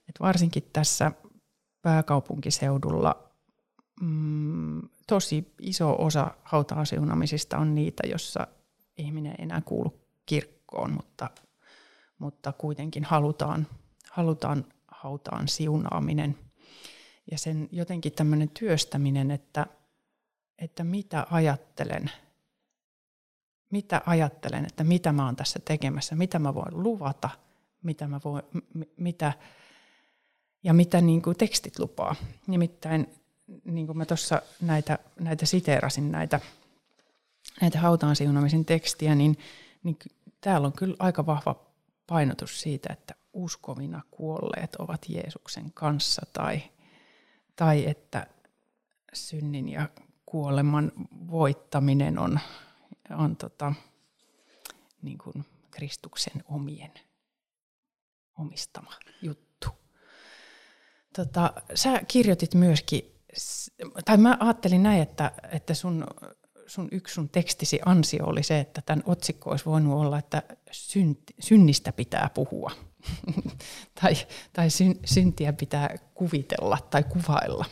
[0.09, 1.11] että varsinkin tässä
[1.81, 3.31] pääkaupunkiseudulla
[4.01, 8.47] mm, tosi iso osa hautaan siunaamisista on niitä, jossa
[8.97, 11.29] ihminen ei enää kuulu kirkkoon, mutta,
[12.19, 13.67] mutta kuitenkin halutaan,
[14.11, 16.37] halutaan hautaan siunaaminen–
[17.31, 19.65] ja sen jotenkin tämmöinen työstäminen, että,
[20.57, 22.11] että mitä ajattelen,
[23.69, 27.29] mitä ajattelen, että mitä mä oon tässä tekemässä, mitä mä voin luvata,
[27.83, 28.43] mitä mä voin,
[28.97, 29.33] mitä,
[30.63, 32.15] ja mitä niin kuin tekstit lupaa.
[32.47, 33.07] Nimittäin
[33.65, 36.39] niin kuin mä tuossa näitä, näitä siteerasin, näitä,
[37.61, 39.37] näitä hautaan siunaamisen tekstiä, niin,
[39.83, 39.97] niin
[40.41, 41.55] täällä on kyllä aika vahva
[42.07, 46.61] painotus siitä, että uskovina kuolleet ovat Jeesuksen kanssa tai–
[47.59, 48.27] tai että
[49.13, 49.89] synnin ja
[50.25, 50.91] kuoleman
[51.31, 52.39] voittaminen on,
[53.17, 53.73] on tota,
[55.01, 56.91] niin kuin Kristuksen omien
[58.39, 59.67] omistama juttu.
[61.15, 63.01] Tota, sä kirjoitit myöskin,
[64.05, 66.07] tai mä ajattelin näin, että, että sun,
[66.67, 70.43] sun yksi sun tekstisi ansio oli se, että tämän otsikko olisi voinut olla, että
[71.39, 72.71] synnistä pitää puhua.
[74.01, 74.13] tai,
[74.53, 74.67] tai
[75.05, 77.65] syntiä pitää kuvitella tai kuvailla.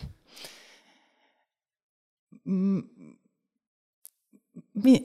[4.83, 5.03] Mi,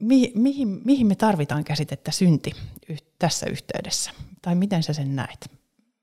[0.00, 2.52] mi, mihin, mihin me tarvitaan käsitettä synti
[3.18, 4.10] tässä yhteydessä?
[4.44, 5.50] Tai miten sä sen näet?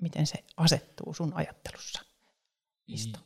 [0.01, 2.01] Miten se asettuu sun ajattelussa?
[2.87, 3.19] Isto.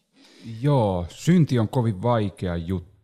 [0.61, 2.95] Joo, synti on kovin vaikea juttu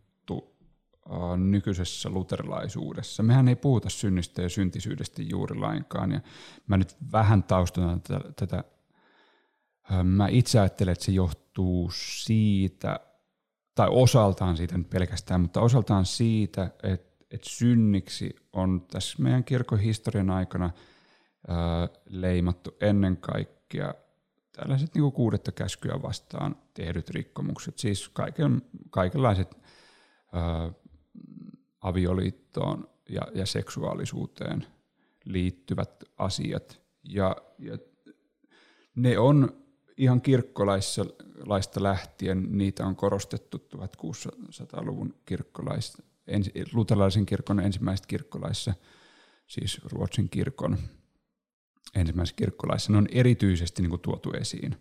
[1.10, 3.22] Äh, nykyisessä luterilaisuudessa.
[3.22, 6.12] Mehän ei puhuta synnistä ja syntisyydestä juuri lainkaan.
[6.12, 6.20] Ja
[6.66, 8.64] mä nyt vähän taustana tätä, tätä
[9.92, 13.00] äh, mä itse ajattelen, että se johtuu siitä,
[13.74, 19.78] tai osaltaan siitä nyt pelkästään, mutta osaltaan siitä, että, että synniksi on tässä meidän kirkon
[19.78, 20.70] historian aikana
[22.06, 23.94] leimattu ennen kaikkea
[24.52, 29.58] tällaiset niin kuin kuudetta käskyä vastaan tehdyt rikkomukset, siis kaiken, kaikenlaiset
[30.32, 30.72] ää,
[31.80, 34.66] avioliittoon ja, ja seksuaalisuuteen
[35.24, 36.80] liittyvät asiat.
[37.04, 37.78] Ja, ja
[38.94, 39.62] ne on
[39.96, 48.74] ihan kirkkolaista lähtien, niitä on korostettu 1600-luvun kirkkolaista, ensi, luterilaisen kirkon ensimmäisessä kirkkolaissa,
[49.46, 50.78] siis Ruotsin kirkon
[51.94, 54.76] ensimmäisessä kirkkolaissa, ne on erityisesti niin kuin tuotu esiin.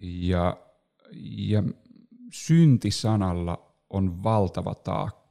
[0.00, 0.56] Ja,
[1.36, 1.62] ja
[2.32, 5.22] syntisanalla on valtava taakka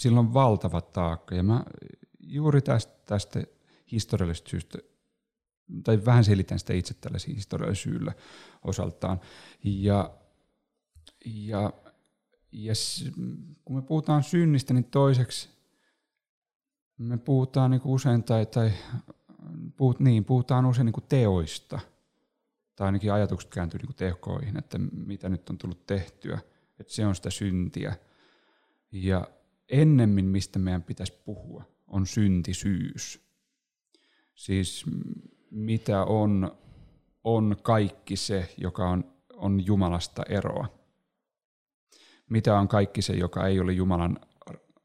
[0.00, 1.34] sillä on valtava taakka.
[1.34, 1.64] Ja mä
[2.20, 3.42] juuri tästä, tästä
[3.92, 4.78] historiallisesta syystä,
[5.84, 8.12] tai vähän selitän sitä itse tällaisilla historiallisilla syyllä
[8.64, 9.20] osaltaan.
[9.64, 10.10] Ja,
[11.24, 11.72] ja,
[12.52, 12.72] ja
[13.64, 15.48] kun me puhutaan synnistä, niin toiseksi
[17.00, 18.72] me puhutaan niin usein, tai, tai
[19.76, 21.80] puhut, niin, puhutaan usein niin teoista,
[22.76, 26.38] tai ainakin ajatukset kääntyy niin tekoihin, että mitä nyt on tullut tehtyä,
[26.80, 27.96] että se on sitä syntiä.
[28.92, 29.28] Ja
[29.68, 33.20] ennemmin, mistä meidän pitäisi puhua, on syntisyys.
[34.34, 34.84] Siis
[35.50, 36.56] mitä on,
[37.24, 40.66] on kaikki se, joka on, on Jumalasta eroa.
[42.28, 44.20] Mitä on kaikki se, joka ei ole Jumalan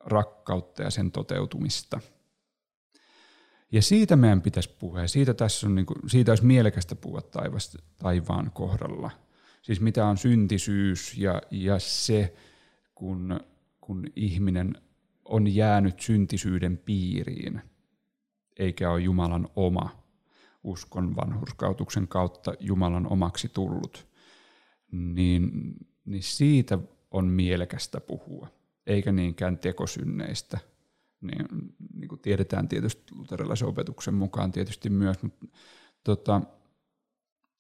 [0.06, 2.00] rakkautta ja sen toteutumista.
[3.72, 7.22] Ja siitä meidän pitäisi puhua, ja siitä, tässä on, niin kuin, siitä olisi mielekästä puhua
[7.22, 9.12] taivasta, taivaan kohdalla.
[9.62, 12.36] Siis mitä on syntisyys ja, ja se,
[12.96, 13.40] kun
[13.86, 14.74] kun ihminen
[15.26, 17.62] on jäänyt syntisyyden piiriin,
[18.58, 20.04] eikä ole Jumalan oma
[20.64, 24.08] uskon vanhurskautuksen kautta Jumalan omaksi tullut,
[24.92, 25.74] niin,
[26.06, 26.80] niin siitä
[27.12, 28.48] on mielekästä puhua,
[28.88, 30.58] eikä niinkään tekosynneistä.
[31.22, 31.46] Niin,
[31.94, 35.48] niin kuin tiedetään tietysti luterilaisen opetuksen mukaan tietysti myös, mutta
[36.04, 36.42] tota,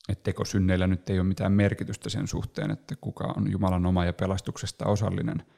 [0.09, 4.13] että tekosynneillä nyt ei ole mitään merkitystä sen suhteen, että kuka on Jumalan oma ja
[4.13, 5.43] pelastuksesta osallinen–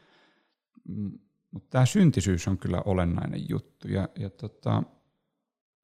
[1.52, 3.88] mutta tämä syntisyys on kyllä olennainen juttu.
[3.88, 4.84] Ja, ja tota,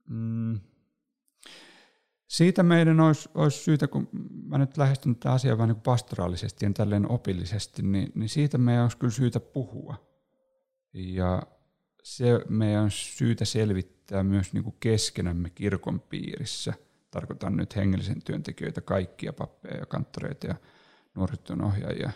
[0.10, 0.60] mm,
[2.28, 4.10] siitä meidän olisi, olisi syytä, kun
[4.46, 8.84] mä nyt lähestyn tätä asiaa vähän niin pastoraalisesti ja tälleen opillisesti, niin, niin siitä meidän
[8.84, 9.96] olisi kyllä syytä puhua.
[10.94, 11.44] Ja
[12.04, 16.74] se meidän on syytä selvittää myös niin kuin keskenämme kirkon piirissä
[17.14, 20.56] tarkoitan nyt hengellisen työntekijöitä, kaikkia pappeja ja kanttoreita ja
[21.16, 22.12] nuorisotyön ohjaajia,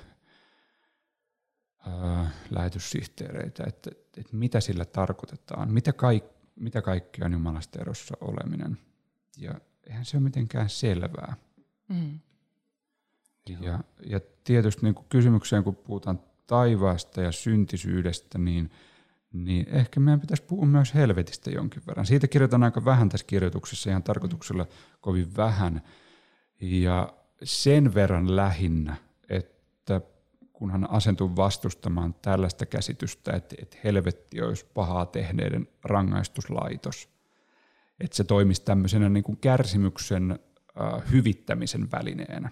[1.88, 6.24] ää, lähetyssihteereitä, että, että mitä sillä tarkoitetaan, mitä, kaik,
[6.56, 8.78] mitä kaikkea on Jumalasta erossa oleminen.
[9.38, 9.54] Ja
[9.90, 11.36] eihän se ole mitenkään selvää.
[11.88, 12.20] Mm.
[13.60, 18.72] Ja, ja tietysti niin kuin kysymykseen, kun puhutaan taivaasta ja syntisyydestä, niin,
[19.34, 22.06] niin ehkä meidän pitäisi puhua myös helvetistä jonkin verran.
[22.06, 24.66] Siitä kirjoitan aika vähän tässä kirjoituksessa, ihan tarkoituksella
[25.02, 25.82] kovin vähän.
[26.62, 28.96] Ja sen verran lähinnä,
[29.30, 30.02] että
[30.54, 37.10] kun hän asentui vastustamaan tällaista käsitystä, että, että helvetti olisi pahaa tehneiden rangaistuslaitos,
[38.00, 40.40] että se toimisi tämmöisenä niin kuin kärsimyksen
[40.82, 42.50] äh, hyvittämisen välineenä.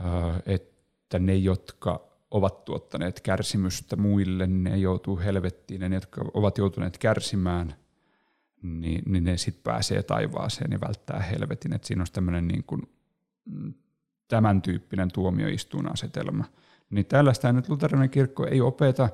[0.00, 6.98] Äh, että ne, jotka ovat tuottaneet kärsimystä muille, ne joutuu helvettiin, ne, jotka ovat joutuneet
[6.98, 7.74] kärsimään,
[8.62, 11.72] niin, niin ne sitten pääsee taivaaseen ja välttää helvetin.
[11.72, 12.82] Et siinä on tämmöinen niin kuin,
[13.44, 13.74] mm,
[14.28, 16.44] tämän tyyppinen tuomioistuinasetelma.
[16.90, 19.08] Niin tällaista nyt luterilainen kirkko ei opeta,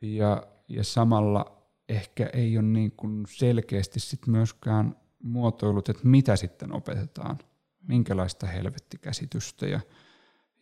[0.00, 1.59] ja, ja samalla
[1.90, 7.38] ehkä ei ole niin kuin selkeästi sit myöskään muotoilut, että mitä sitten opetetaan,
[7.82, 9.80] minkälaista helvettikäsitystä ja,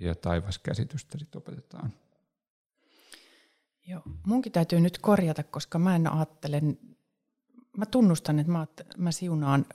[0.01, 1.93] ja taivaskäsitystä sitten opetetaan.
[3.87, 6.63] Joo, munkin täytyy nyt korjata, koska mä en ajattele,
[7.77, 9.67] mä tunnustan, että mä, mä siunaan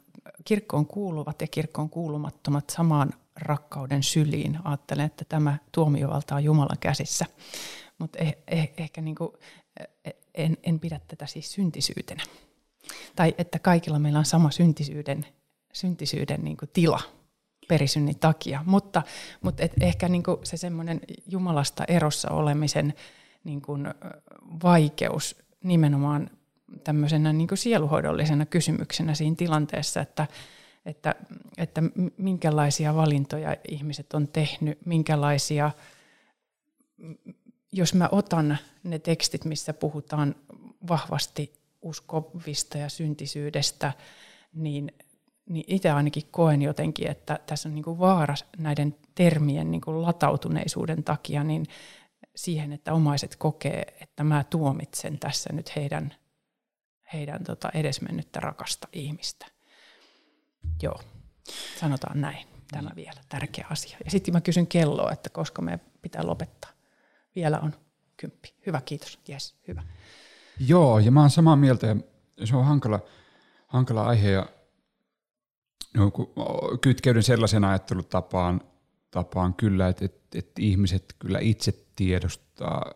[0.46, 4.60] kirkkoon kuuluvat ja kirkkoon kuulumattomat samaan rakkauden syliin.
[4.64, 7.26] Ajattelen, että tämä tuomiovalta on Jumalan käsissä.
[8.00, 9.38] Mutta eh, eh, ehkä niinku,
[9.80, 12.24] eh, en, en pidä tätä siis syntisyytenä.
[13.16, 15.26] Tai että kaikilla meillä on sama syntisyyden,
[15.74, 17.00] syntisyyden niinku tila
[17.68, 18.64] perisynnin takia.
[18.66, 19.02] Mutta,
[19.42, 22.94] mutta et ehkä niinku se semmoinen Jumalasta erossa olemisen
[23.44, 23.78] niinku
[24.64, 26.30] vaikeus nimenomaan
[26.84, 30.28] tämmöisenä niinku sieluhoidollisena kysymyksenä siinä tilanteessa, että,
[30.86, 31.16] että,
[31.58, 31.82] että
[32.18, 35.72] minkälaisia valintoja ihmiset on tehnyt, minkälaisia,
[37.74, 40.36] jos mä otan ne tekstit, missä puhutaan
[40.88, 43.94] vahvasti uskovista ja syntisyydestä,
[44.54, 44.92] niin,
[45.50, 50.02] niin itse ainakin koen jotenkin, että tässä on niin kuin vaara näiden termien niin kuin
[50.02, 51.66] latautuneisuuden takia niin
[52.36, 56.16] siihen, että omaiset kokee, että mä tuomitsen tässä nyt heidän,
[57.14, 59.46] heidän tota edesmennyttä rakasta ihmistä.
[60.82, 61.00] Joo,
[61.80, 62.48] sanotaan näin.
[62.72, 63.98] Tämä vielä tärkeä asia.
[64.06, 66.73] Ja sitten mä kysyn kelloa, että koska me pitää lopettaa.
[67.36, 67.74] Vielä on
[68.18, 68.54] kymppi.
[68.66, 69.20] Hyvä, kiitos.
[69.30, 69.84] Yes, hyvä.
[70.60, 71.88] Joo, ja mä oon samaa mieltä.
[71.88, 71.96] Ja
[72.48, 73.00] se on hankala,
[73.68, 74.46] hankala aihe ja
[75.98, 76.12] no,
[76.82, 78.62] kytkeydyn sellaisen ajattelutapaan
[79.12, 82.94] tapaan kyllä, että, että, että ihmiset kyllä itse tiedostaa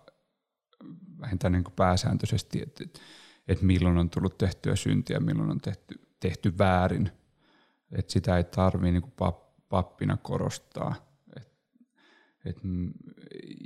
[1.22, 3.00] vähintään niin kuin pääsääntöisesti, että, että,
[3.48, 7.12] että milloin on tullut tehtyä syntiä, milloin on tehty, tehty väärin–
[7.92, 9.14] että sitä ei tarvitse niin
[9.70, 10.96] pappina korostaa.
[12.50, 12.62] Et, et,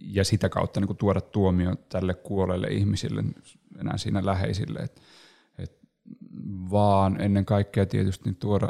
[0.04, 3.24] ja sitä kautta niin tuoda tuomio tälle kuolelle ihmisille,
[3.80, 4.80] enää siinä läheisille.
[4.80, 5.02] Et,
[5.58, 5.80] et,
[6.72, 8.70] vaan ennen kaikkea tietysti niin tuoda,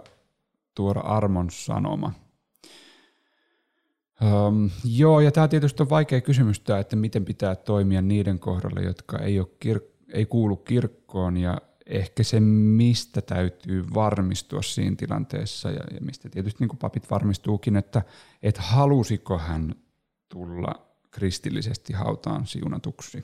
[0.76, 2.14] tuoda armon sanoma.
[4.22, 8.82] Um, joo, ja tämä tietysti on vaikea kysymys, tämä, että miten pitää toimia niiden kohdalla,
[8.82, 15.72] jotka ei, ole kir- ei kuulu kirkkoon ja ehkä se, mistä täytyy varmistua siinä tilanteessa
[15.72, 18.02] ja, ja mistä tietysti niin kuin papit varmistuukin, että,
[18.44, 19.76] että halusiko hän
[20.32, 23.24] tulla kristillisesti hautaan siunatuksi.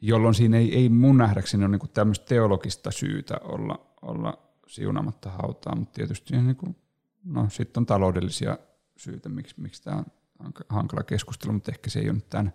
[0.00, 5.78] Jolloin siinä ei, ei mun nähdäkseni ole niin tämmöistä teologista syytä olla, olla siunamatta hautaan,
[5.78, 6.76] mutta tietysti niin kuin,
[7.24, 8.58] no, sitten on taloudellisia
[8.96, 10.02] syitä, miksi, miksi tämä
[10.38, 12.52] on hankala keskustelu, mutta ehkä se ei ole nyt tämän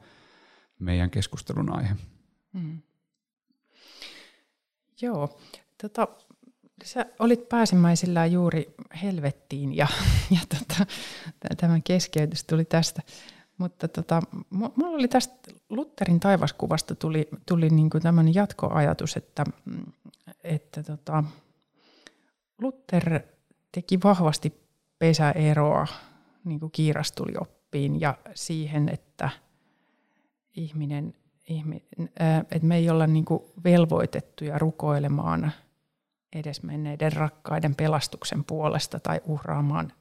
[0.79, 1.95] meidän keskustelun aihe.
[2.53, 2.81] Mm.
[5.01, 5.39] Joo,
[5.81, 6.07] tota,
[6.83, 9.87] sä olit pääsemmäisillään juuri helvettiin ja,
[10.31, 10.85] ja tota,
[11.57, 13.01] tämän keskeytys tuli tästä.
[13.57, 19.45] Mutta tota, mulla oli tästä Lutherin taivaskuvasta tuli, tuli niin kuin tämmöinen jatkoajatus, että,
[20.43, 21.23] että tota,
[22.61, 23.19] Luther
[23.71, 24.53] teki vahvasti
[24.99, 25.87] pesäeroa
[26.43, 27.33] niin kuin kiirastuli
[27.99, 29.29] ja siihen, että
[30.55, 31.13] ihminen
[32.51, 33.25] että me ei olla niin
[33.63, 35.51] velvoitettuja rukoilemaan
[36.35, 39.93] edesmenneiden rakkaiden pelastuksen puolesta tai uhraamaan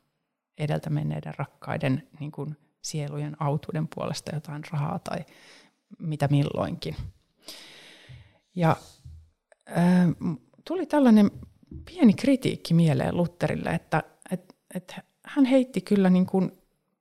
[0.58, 5.18] edeltä menneiden rakkaiden niin kuin sielujen autuuden puolesta jotain rahaa tai
[5.98, 6.96] mitä milloinkin.
[8.54, 8.76] Ja
[9.68, 10.08] äh,
[10.64, 11.30] tuli tällainen
[11.84, 16.52] pieni kritiikki mieleen Lutterille, että et, et hän heitti kyllä niin kuin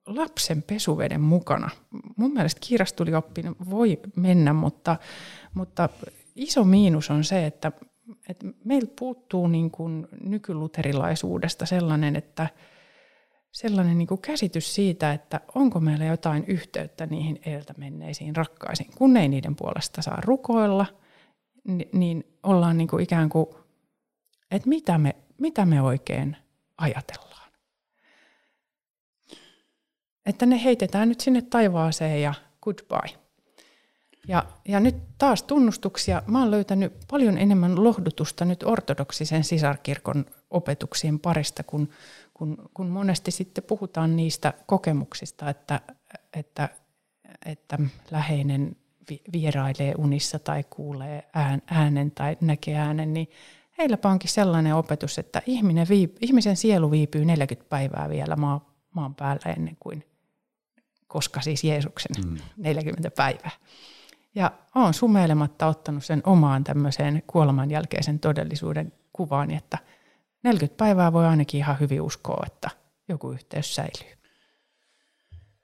[0.06, 1.70] lapsen pesuveden mukana.
[2.16, 4.96] Mun mielestä kiirastulioppi voi mennä, mutta,
[5.54, 5.88] mutta
[6.36, 7.72] iso miinus on se, että,
[8.28, 12.48] että meiltä puuttuu niin kuin nykyluterilaisuudesta sellainen, että
[13.54, 18.90] sellainen niin kuin käsitys siitä, että onko meillä jotain yhteyttä niihin edeltä menneisiin rakkaisiin.
[18.94, 20.86] Kun ei niiden puolesta saa rukoilla,
[21.92, 23.46] niin ollaan niin kuin ikään kuin,
[24.50, 26.36] että mitä me, mitä me oikein
[26.78, 27.50] ajatellaan.
[30.26, 33.18] Että ne heitetään nyt sinne taivaaseen ja goodbye.
[34.28, 36.22] Ja, ja nyt taas tunnustuksia.
[36.26, 41.88] Mä oon löytänyt paljon enemmän lohdutusta nyt ortodoksisen sisarkirkon opetuksien parista, kun,
[42.34, 45.80] kun, kun monesti sitten puhutaan niistä kokemuksista, että,
[46.32, 46.68] että,
[47.46, 47.78] että
[48.10, 48.76] läheinen
[49.32, 51.28] vierailee unissa tai kuulee
[51.66, 53.28] äänen tai näkee äänen, niin
[53.78, 59.14] heillä onkin sellainen opetus, että ihminen viip, ihmisen sielu viipyy 40 päivää vielä maa, maan
[59.14, 60.04] päällä ennen kuin,
[61.06, 62.38] koska siis Jeesuksen mm.
[62.56, 63.50] 40 päivää.
[64.34, 69.78] Ja olen sumeilematta ottanut sen omaan tämmöiseen kuoleman jälkeisen todellisuuden kuvaan, että
[70.44, 72.70] 40 päivää voi ainakin ihan hyvin uskoa, että
[73.08, 74.14] joku yhteys säilyy.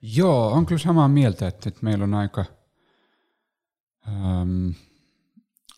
[0.01, 2.45] Joo, on kyllä samaa mieltä, että, että meillä on aika,
[4.07, 4.73] äm,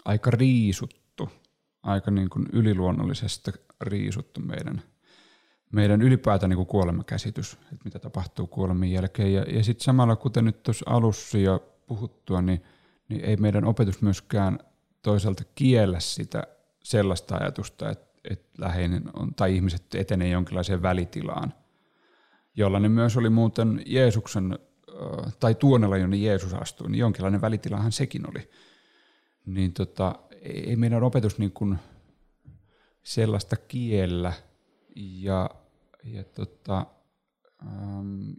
[0.06, 1.30] aika riisuttu,
[1.84, 3.52] aika niin kuin yliluonnollisesta
[3.82, 4.82] riisuttu meidän,
[5.72, 9.34] meidän ylipäätään niin kuin kuolemakäsitys, että mitä tapahtuu kuoleman jälkeen.
[9.34, 12.64] Ja, ja sitten samalla, kuten nyt tuossa alussa jo puhuttua, niin
[13.10, 14.60] niin ei meidän opetus myöskään
[15.02, 16.44] toisaalta kiellä sitä
[16.84, 21.54] sellaista ajatusta, että, että läheinen on, tai ihmiset etenee jonkinlaiseen välitilaan,
[22.56, 24.60] jollainen myös oli muuten Jeesuksen,
[25.40, 28.50] tai tuonella, jonne Jeesus astui, niin jonkinlainen välitilahan sekin oli.
[29.46, 31.78] Niin tota, ei meidän opetus niin kuin
[33.04, 34.34] sellaista kiellä,
[34.96, 35.50] ja,
[36.04, 36.86] ja, tota,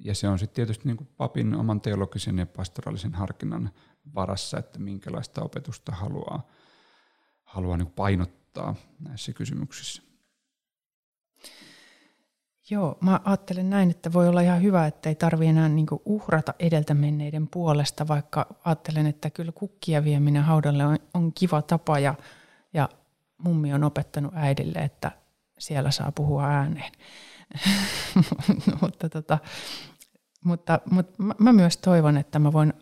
[0.05, 3.71] ja se on sitten tietysti niin kuin papin oman teologisen ja pastoraalisen harkinnan
[4.15, 6.49] varassa, että minkälaista opetusta haluaa,
[7.45, 8.44] haluaa niin painottaa
[9.01, 10.03] näissä kysymyksissä.
[12.71, 16.55] Joo, mä ajattelen näin, että voi olla ihan hyvä, että ei tarvitse enää niin uhrata
[16.59, 22.15] edeltä menneiden puolesta, vaikka ajattelen, että kyllä kukkia vieminen haudalle on, on kiva tapa ja,
[22.75, 22.89] ja
[23.39, 25.11] mummi on opettanut äidille, että
[25.59, 26.93] siellä saa puhua ääneen.
[28.83, 29.39] mutta, tota,
[30.45, 32.73] mutta, mutta mä myös toivon, että mä voin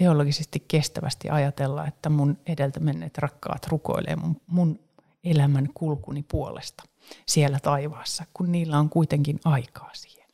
[0.00, 4.80] teologisesti kestävästi ajatella, että mun edeltä menneet rakkaat rukoilee mun, mun
[5.24, 6.84] elämän kulkuni puolesta
[7.26, 10.28] siellä taivaassa, kun niillä on kuitenkin aikaa siihen.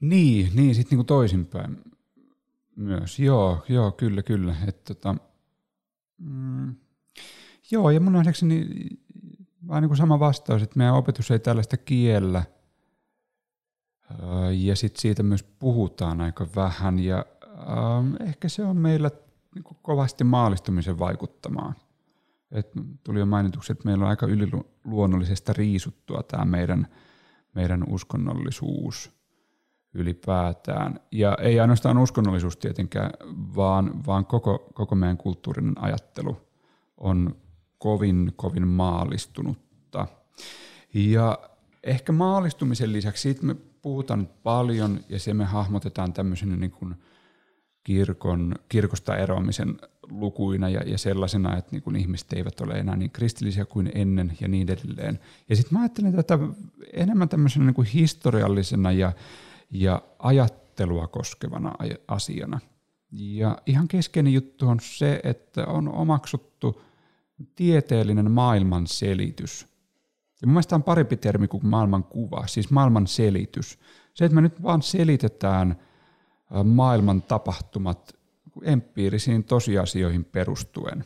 [0.00, 1.76] Niin, niin sitten niinku toisinpäin
[2.76, 3.18] myös.
[3.18, 4.56] Joo, joo, kyllä, kyllä.
[4.66, 5.14] Et tota,
[6.18, 6.74] mm,
[7.70, 8.68] joo, ja mun nähdäkseni
[9.68, 12.44] vähän niin kuin sama vastaus, että meidän opetus ei tällaista kiellä–
[14.52, 19.10] ja sitten siitä myös puhutaan aika vähän ja äh, ehkä se on meillä
[19.54, 21.74] niin kovasti maalistumisen vaikuttamaa.
[22.52, 22.72] Et
[23.04, 26.86] tuli jo mainituksi, että meillä on aika yliluonnollisesta riisuttua tämä meidän,
[27.54, 29.16] meidän uskonnollisuus
[29.94, 31.00] ylipäätään.
[31.12, 33.10] Ja ei ainoastaan uskonnollisuus tietenkään,
[33.56, 36.36] vaan, vaan koko, koko meidän kulttuurinen ajattelu
[36.96, 37.36] on
[37.78, 40.06] kovin, kovin maalistunutta.
[40.94, 41.38] Ja
[41.86, 46.94] ehkä maalistumisen lisäksi siitä me puhutaan paljon ja se me hahmotetaan tämmöisenä niin kuin
[47.84, 49.76] kirkon, kirkosta eroamisen
[50.10, 54.32] lukuina ja, ja sellaisena, että niin kuin ihmiset eivät ole enää niin kristillisiä kuin ennen
[54.40, 55.20] ja niin edelleen.
[55.48, 56.38] Ja sitten mä ajattelen tätä
[56.92, 59.12] enemmän tämmöisenä niin kuin historiallisena ja,
[59.70, 61.72] ja ajattelua koskevana
[62.08, 62.60] asiana.
[63.12, 66.82] Ja ihan keskeinen juttu on se, että on omaksuttu
[67.56, 69.66] tieteellinen maailmanselitys–
[70.40, 73.78] ja mun mielestä on parempi termi kuin maailman kuva, siis maailman selitys.
[74.14, 75.76] Se, että me nyt vaan selitetään
[76.64, 78.16] maailman tapahtumat
[78.62, 81.04] empiirisiin tosiasioihin perustuen.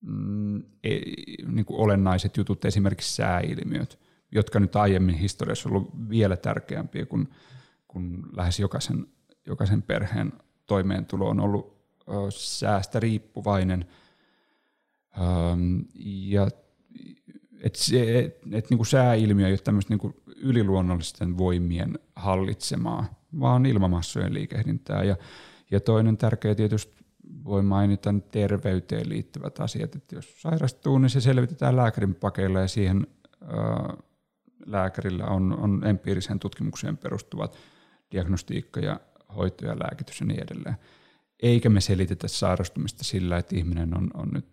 [0.00, 0.98] Mm, e,
[1.46, 3.98] niin kuin olennaiset jutut, esimerkiksi sääilmiöt,
[4.32, 7.28] jotka nyt aiemmin historiassa on ollut vielä tärkeämpiä kuin,
[7.88, 9.06] kuin lähes jokaisen,
[9.46, 10.32] jokaisen perheen
[10.66, 11.78] toimeentulo on ollut
[12.30, 13.86] säästä riippuvainen.
[16.04, 16.50] Ja
[17.62, 17.78] että
[18.18, 23.04] et, et niinku sääilmiö ei ole tämmöistä niinku yliluonnollisten voimien hallitsemaa,
[23.40, 25.04] vaan ilmamassojen liikehdintää.
[25.04, 25.16] Ja,
[25.70, 27.04] ja toinen tärkeä tietysti
[27.44, 33.06] voi mainita terveyteen liittyvät asiat, että jos sairastuu, niin se selvitetään lääkärin pakeilla ja siihen
[33.42, 33.96] ää,
[34.66, 37.56] lääkärillä on, on empiiriseen tutkimukseen perustuvat
[38.12, 39.00] diagnostiikka ja
[39.36, 40.76] hoito ja lääkitys ja niin edelleen.
[41.42, 44.46] Eikä me selitetä sairastumista sillä, että ihminen on, on nyt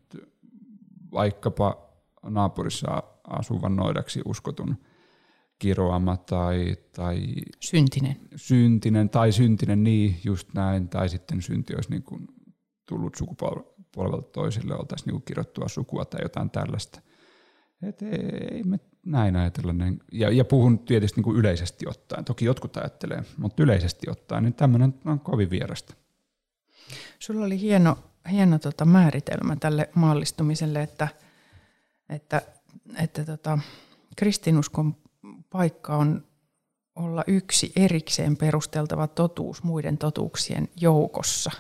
[1.11, 1.94] vaikkapa
[2.29, 4.77] naapurissa asuvan noidaksi uskotun
[5.59, 7.25] kiroama tai, tai
[7.59, 8.17] syntinen.
[8.35, 12.27] syntinen tai syntinen, niin just näin, tai sitten synti olisi niin kuin
[12.85, 13.17] tullut
[13.95, 17.01] polvelta toisille oltaisiin niin kirjoittua sukua tai jotain tällaista.
[17.81, 19.73] Et ei, ei me näin ajatella.
[20.11, 22.25] Ja, ja puhun tietysti niin kuin yleisesti ottaen.
[22.25, 25.93] Toki jotkut ajattelee, mutta yleisesti ottaen, niin tämmöinen on kovin vierasta.
[27.19, 27.97] Sulla oli hieno,
[28.31, 31.07] hieno tota määritelmä tälle maallistumiselle, että,
[32.09, 32.41] että,
[32.97, 33.59] että tota,
[34.15, 34.95] kristinuskon
[35.49, 36.23] paikka on
[36.95, 41.51] olla yksi erikseen perusteltava totuus muiden totuuksien joukossa.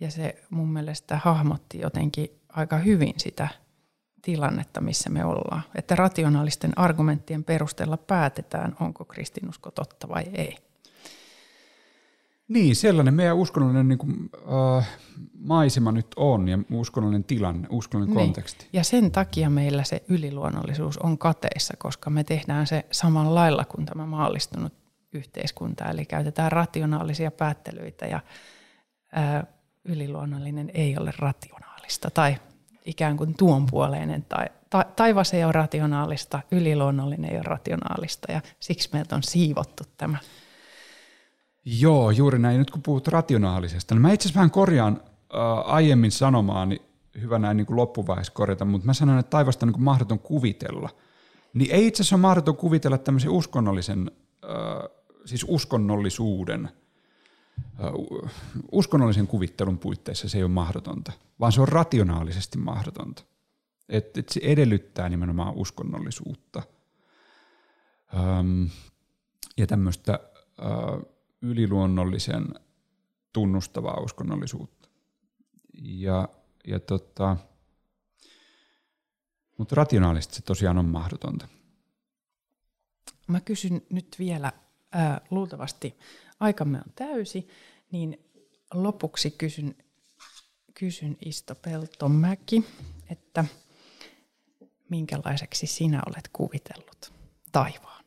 [0.00, 3.48] Ja se mun mielestä hahmotti jotenkin aika hyvin sitä
[4.22, 5.62] tilannetta, missä me ollaan.
[5.74, 10.69] Että rationaalisten argumenttien perusteella päätetään, onko kristinusko totta vai ei.
[12.50, 14.30] Niin, sellainen meidän uskonnollinen niin kuin,
[14.78, 14.88] äh,
[15.38, 18.26] maisema nyt on ja uskonnollinen tilanne, uskonnollinen niin.
[18.26, 18.66] konteksti.
[18.72, 23.86] Ja sen takia meillä se yliluonnollisuus on kateissa, koska me tehdään se samalla lailla kuin
[23.86, 24.72] tämä maallistunut
[25.12, 25.84] yhteiskunta.
[25.84, 28.20] Eli käytetään rationaalisia päättelyitä ja
[29.16, 29.42] äh,
[29.84, 32.36] yliluonnollinen ei ole rationaalista tai
[32.84, 38.88] ikään kuin tuonpuoleinen tai ta, taivas ei ole rationaalista, yliluonnollinen ei ole rationaalista ja siksi
[38.92, 40.18] meiltä on siivottu tämä.
[41.64, 42.58] Joo, juuri näin.
[42.58, 45.40] Nyt kun puhut rationaalisesta, niin mä itse asiassa vähän korjaan äh,
[45.74, 46.82] aiemmin sanomaan, niin
[47.20, 50.18] hyvä näin niin kuin loppuvaiheessa korjata, mutta mä sanon, että taivasta on niin kuin mahdoton
[50.18, 50.90] kuvitella.
[51.54, 54.10] Niin ei itse asiassa ole mahdoton kuvitella tämmöisen uskonnollisen,
[54.44, 54.50] äh,
[55.24, 56.68] siis uskonnollisuuden–
[58.72, 63.22] uskonnollisen kuvittelun puitteissa se ei ole mahdotonta, vaan se on rationaalisesti mahdotonta.
[63.88, 66.62] Et, et se edellyttää nimenomaan uskonnollisuutta
[68.14, 68.68] Öm,
[69.56, 70.20] ja tämmöistä
[71.42, 72.54] yliluonnollisen
[73.32, 74.88] tunnustavaa uskonnollisuutta.
[75.82, 76.28] Ja,
[76.66, 77.36] ja tota,
[79.58, 81.48] mutta rationaalisesti se tosiaan on mahdotonta.
[83.26, 84.52] Mä kysyn nyt vielä
[84.92, 85.98] ää, luultavasti
[86.40, 87.48] aikamme on täysi,
[87.92, 88.24] niin
[88.74, 89.76] lopuksi kysyn,
[90.74, 92.64] kysyn Isto Peltomäki,
[93.10, 93.44] että
[94.88, 97.12] minkälaiseksi sinä olet kuvitellut
[97.52, 97.99] taivaan?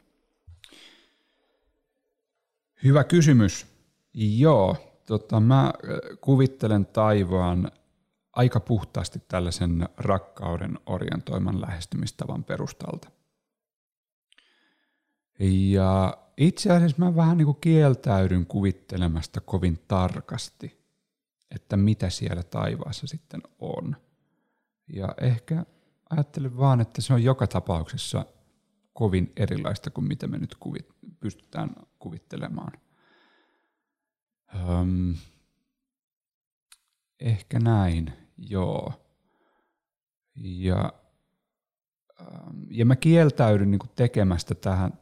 [2.84, 3.68] Hyvä kysymys.
[4.14, 5.74] Joo, tota, mä
[6.22, 7.72] kuvittelen taivaan
[8.34, 13.12] aika puhtaasti tällaisen rakkauden orientoiman lähestymistavan perustalta.
[15.70, 20.78] Ja itse asiassa mä vähän niin kuin kieltäydyn kuvittelemasta kovin tarkasti,
[21.56, 23.96] että mitä siellä taivaassa sitten on.
[24.94, 25.66] Ja ehkä
[26.10, 28.26] ajattelen vaan, että se on joka tapauksessa
[28.94, 30.90] kovin erilaista kuin mitä me nyt kuvit,
[31.20, 32.72] pystytään kuvittelemaan.
[34.56, 35.16] Öm,
[37.20, 38.94] ehkä näin, joo.
[40.36, 40.94] Ja,
[42.70, 44.94] ja mä kieltäydyn niin tekemästä tähän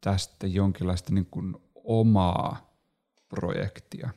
[0.00, 2.74] tästä jonkinlaista niin kuin omaa
[3.28, 4.10] projektia.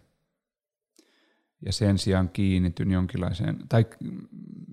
[1.65, 3.85] Ja sen sijaan kiinnityn jonkinlaiseen, tai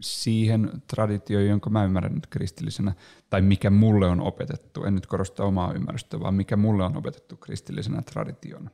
[0.00, 2.94] siihen traditioon, jonka mä ymmärrän nyt kristillisenä,
[3.30, 7.36] tai mikä mulle on opetettu, en nyt korosta omaa ymmärrystä, vaan mikä mulle on opetettu
[7.36, 8.70] kristillisenä traditiona.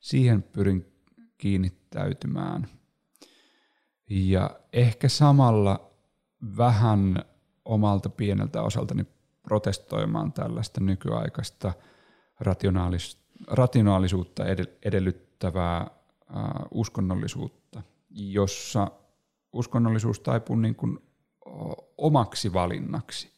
[0.00, 0.92] Siihen pyrin
[1.38, 2.66] kiinnittäytymään.
[4.10, 5.90] Ja ehkä samalla
[6.56, 7.24] vähän
[7.64, 9.06] omalta pieneltä osaltani
[9.42, 11.72] protestoimaan tällaista nykyaikaista
[12.40, 14.44] rationaalis, rationaalisuutta
[14.82, 15.90] edellyttävää
[16.70, 18.90] uskonnollisuutta, jossa
[19.52, 20.98] uskonnollisuus taipuu niin kuin
[21.98, 23.32] omaksi valinnaksi,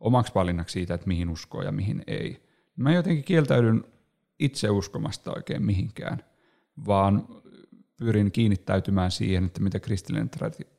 [0.00, 2.42] omaksi valinnaksi siitä, että mihin uskoo ja mihin ei.
[2.76, 3.84] Mä jotenkin kieltäydyn
[4.38, 6.24] itse uskomasta oikein mihinkään,
[6.86, 7.28] vaan
[7.96, 10.30] pyrin kiinnittäytymään siihen, että mitä kristillinen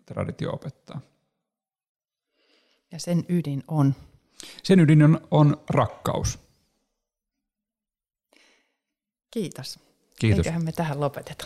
[0.06, 1.02] traditio opettaa.
[2.92, 3.96] Ja sen ydin on
[4.64, 6.40] sen ydin on, on rakkaus.
[9.32, 9.80] Kiitos.
[10.24, 10.46] Kiitos.
[10.46, 11.46] Eiköhän me tähän lopeteta.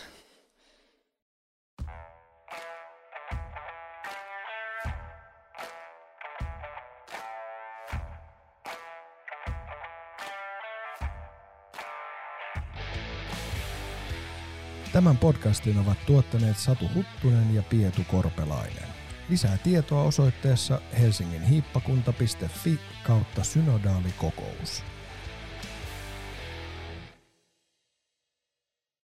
[14.94, 18.88] Tämän podcastin ovat tuottaneet Satu Huttunen ja Pietu Korpelainen.
[19.30, 24.84] Lisää tietoa osoitteessa helsinginhiippakunta.fi kautta synodaalikokous.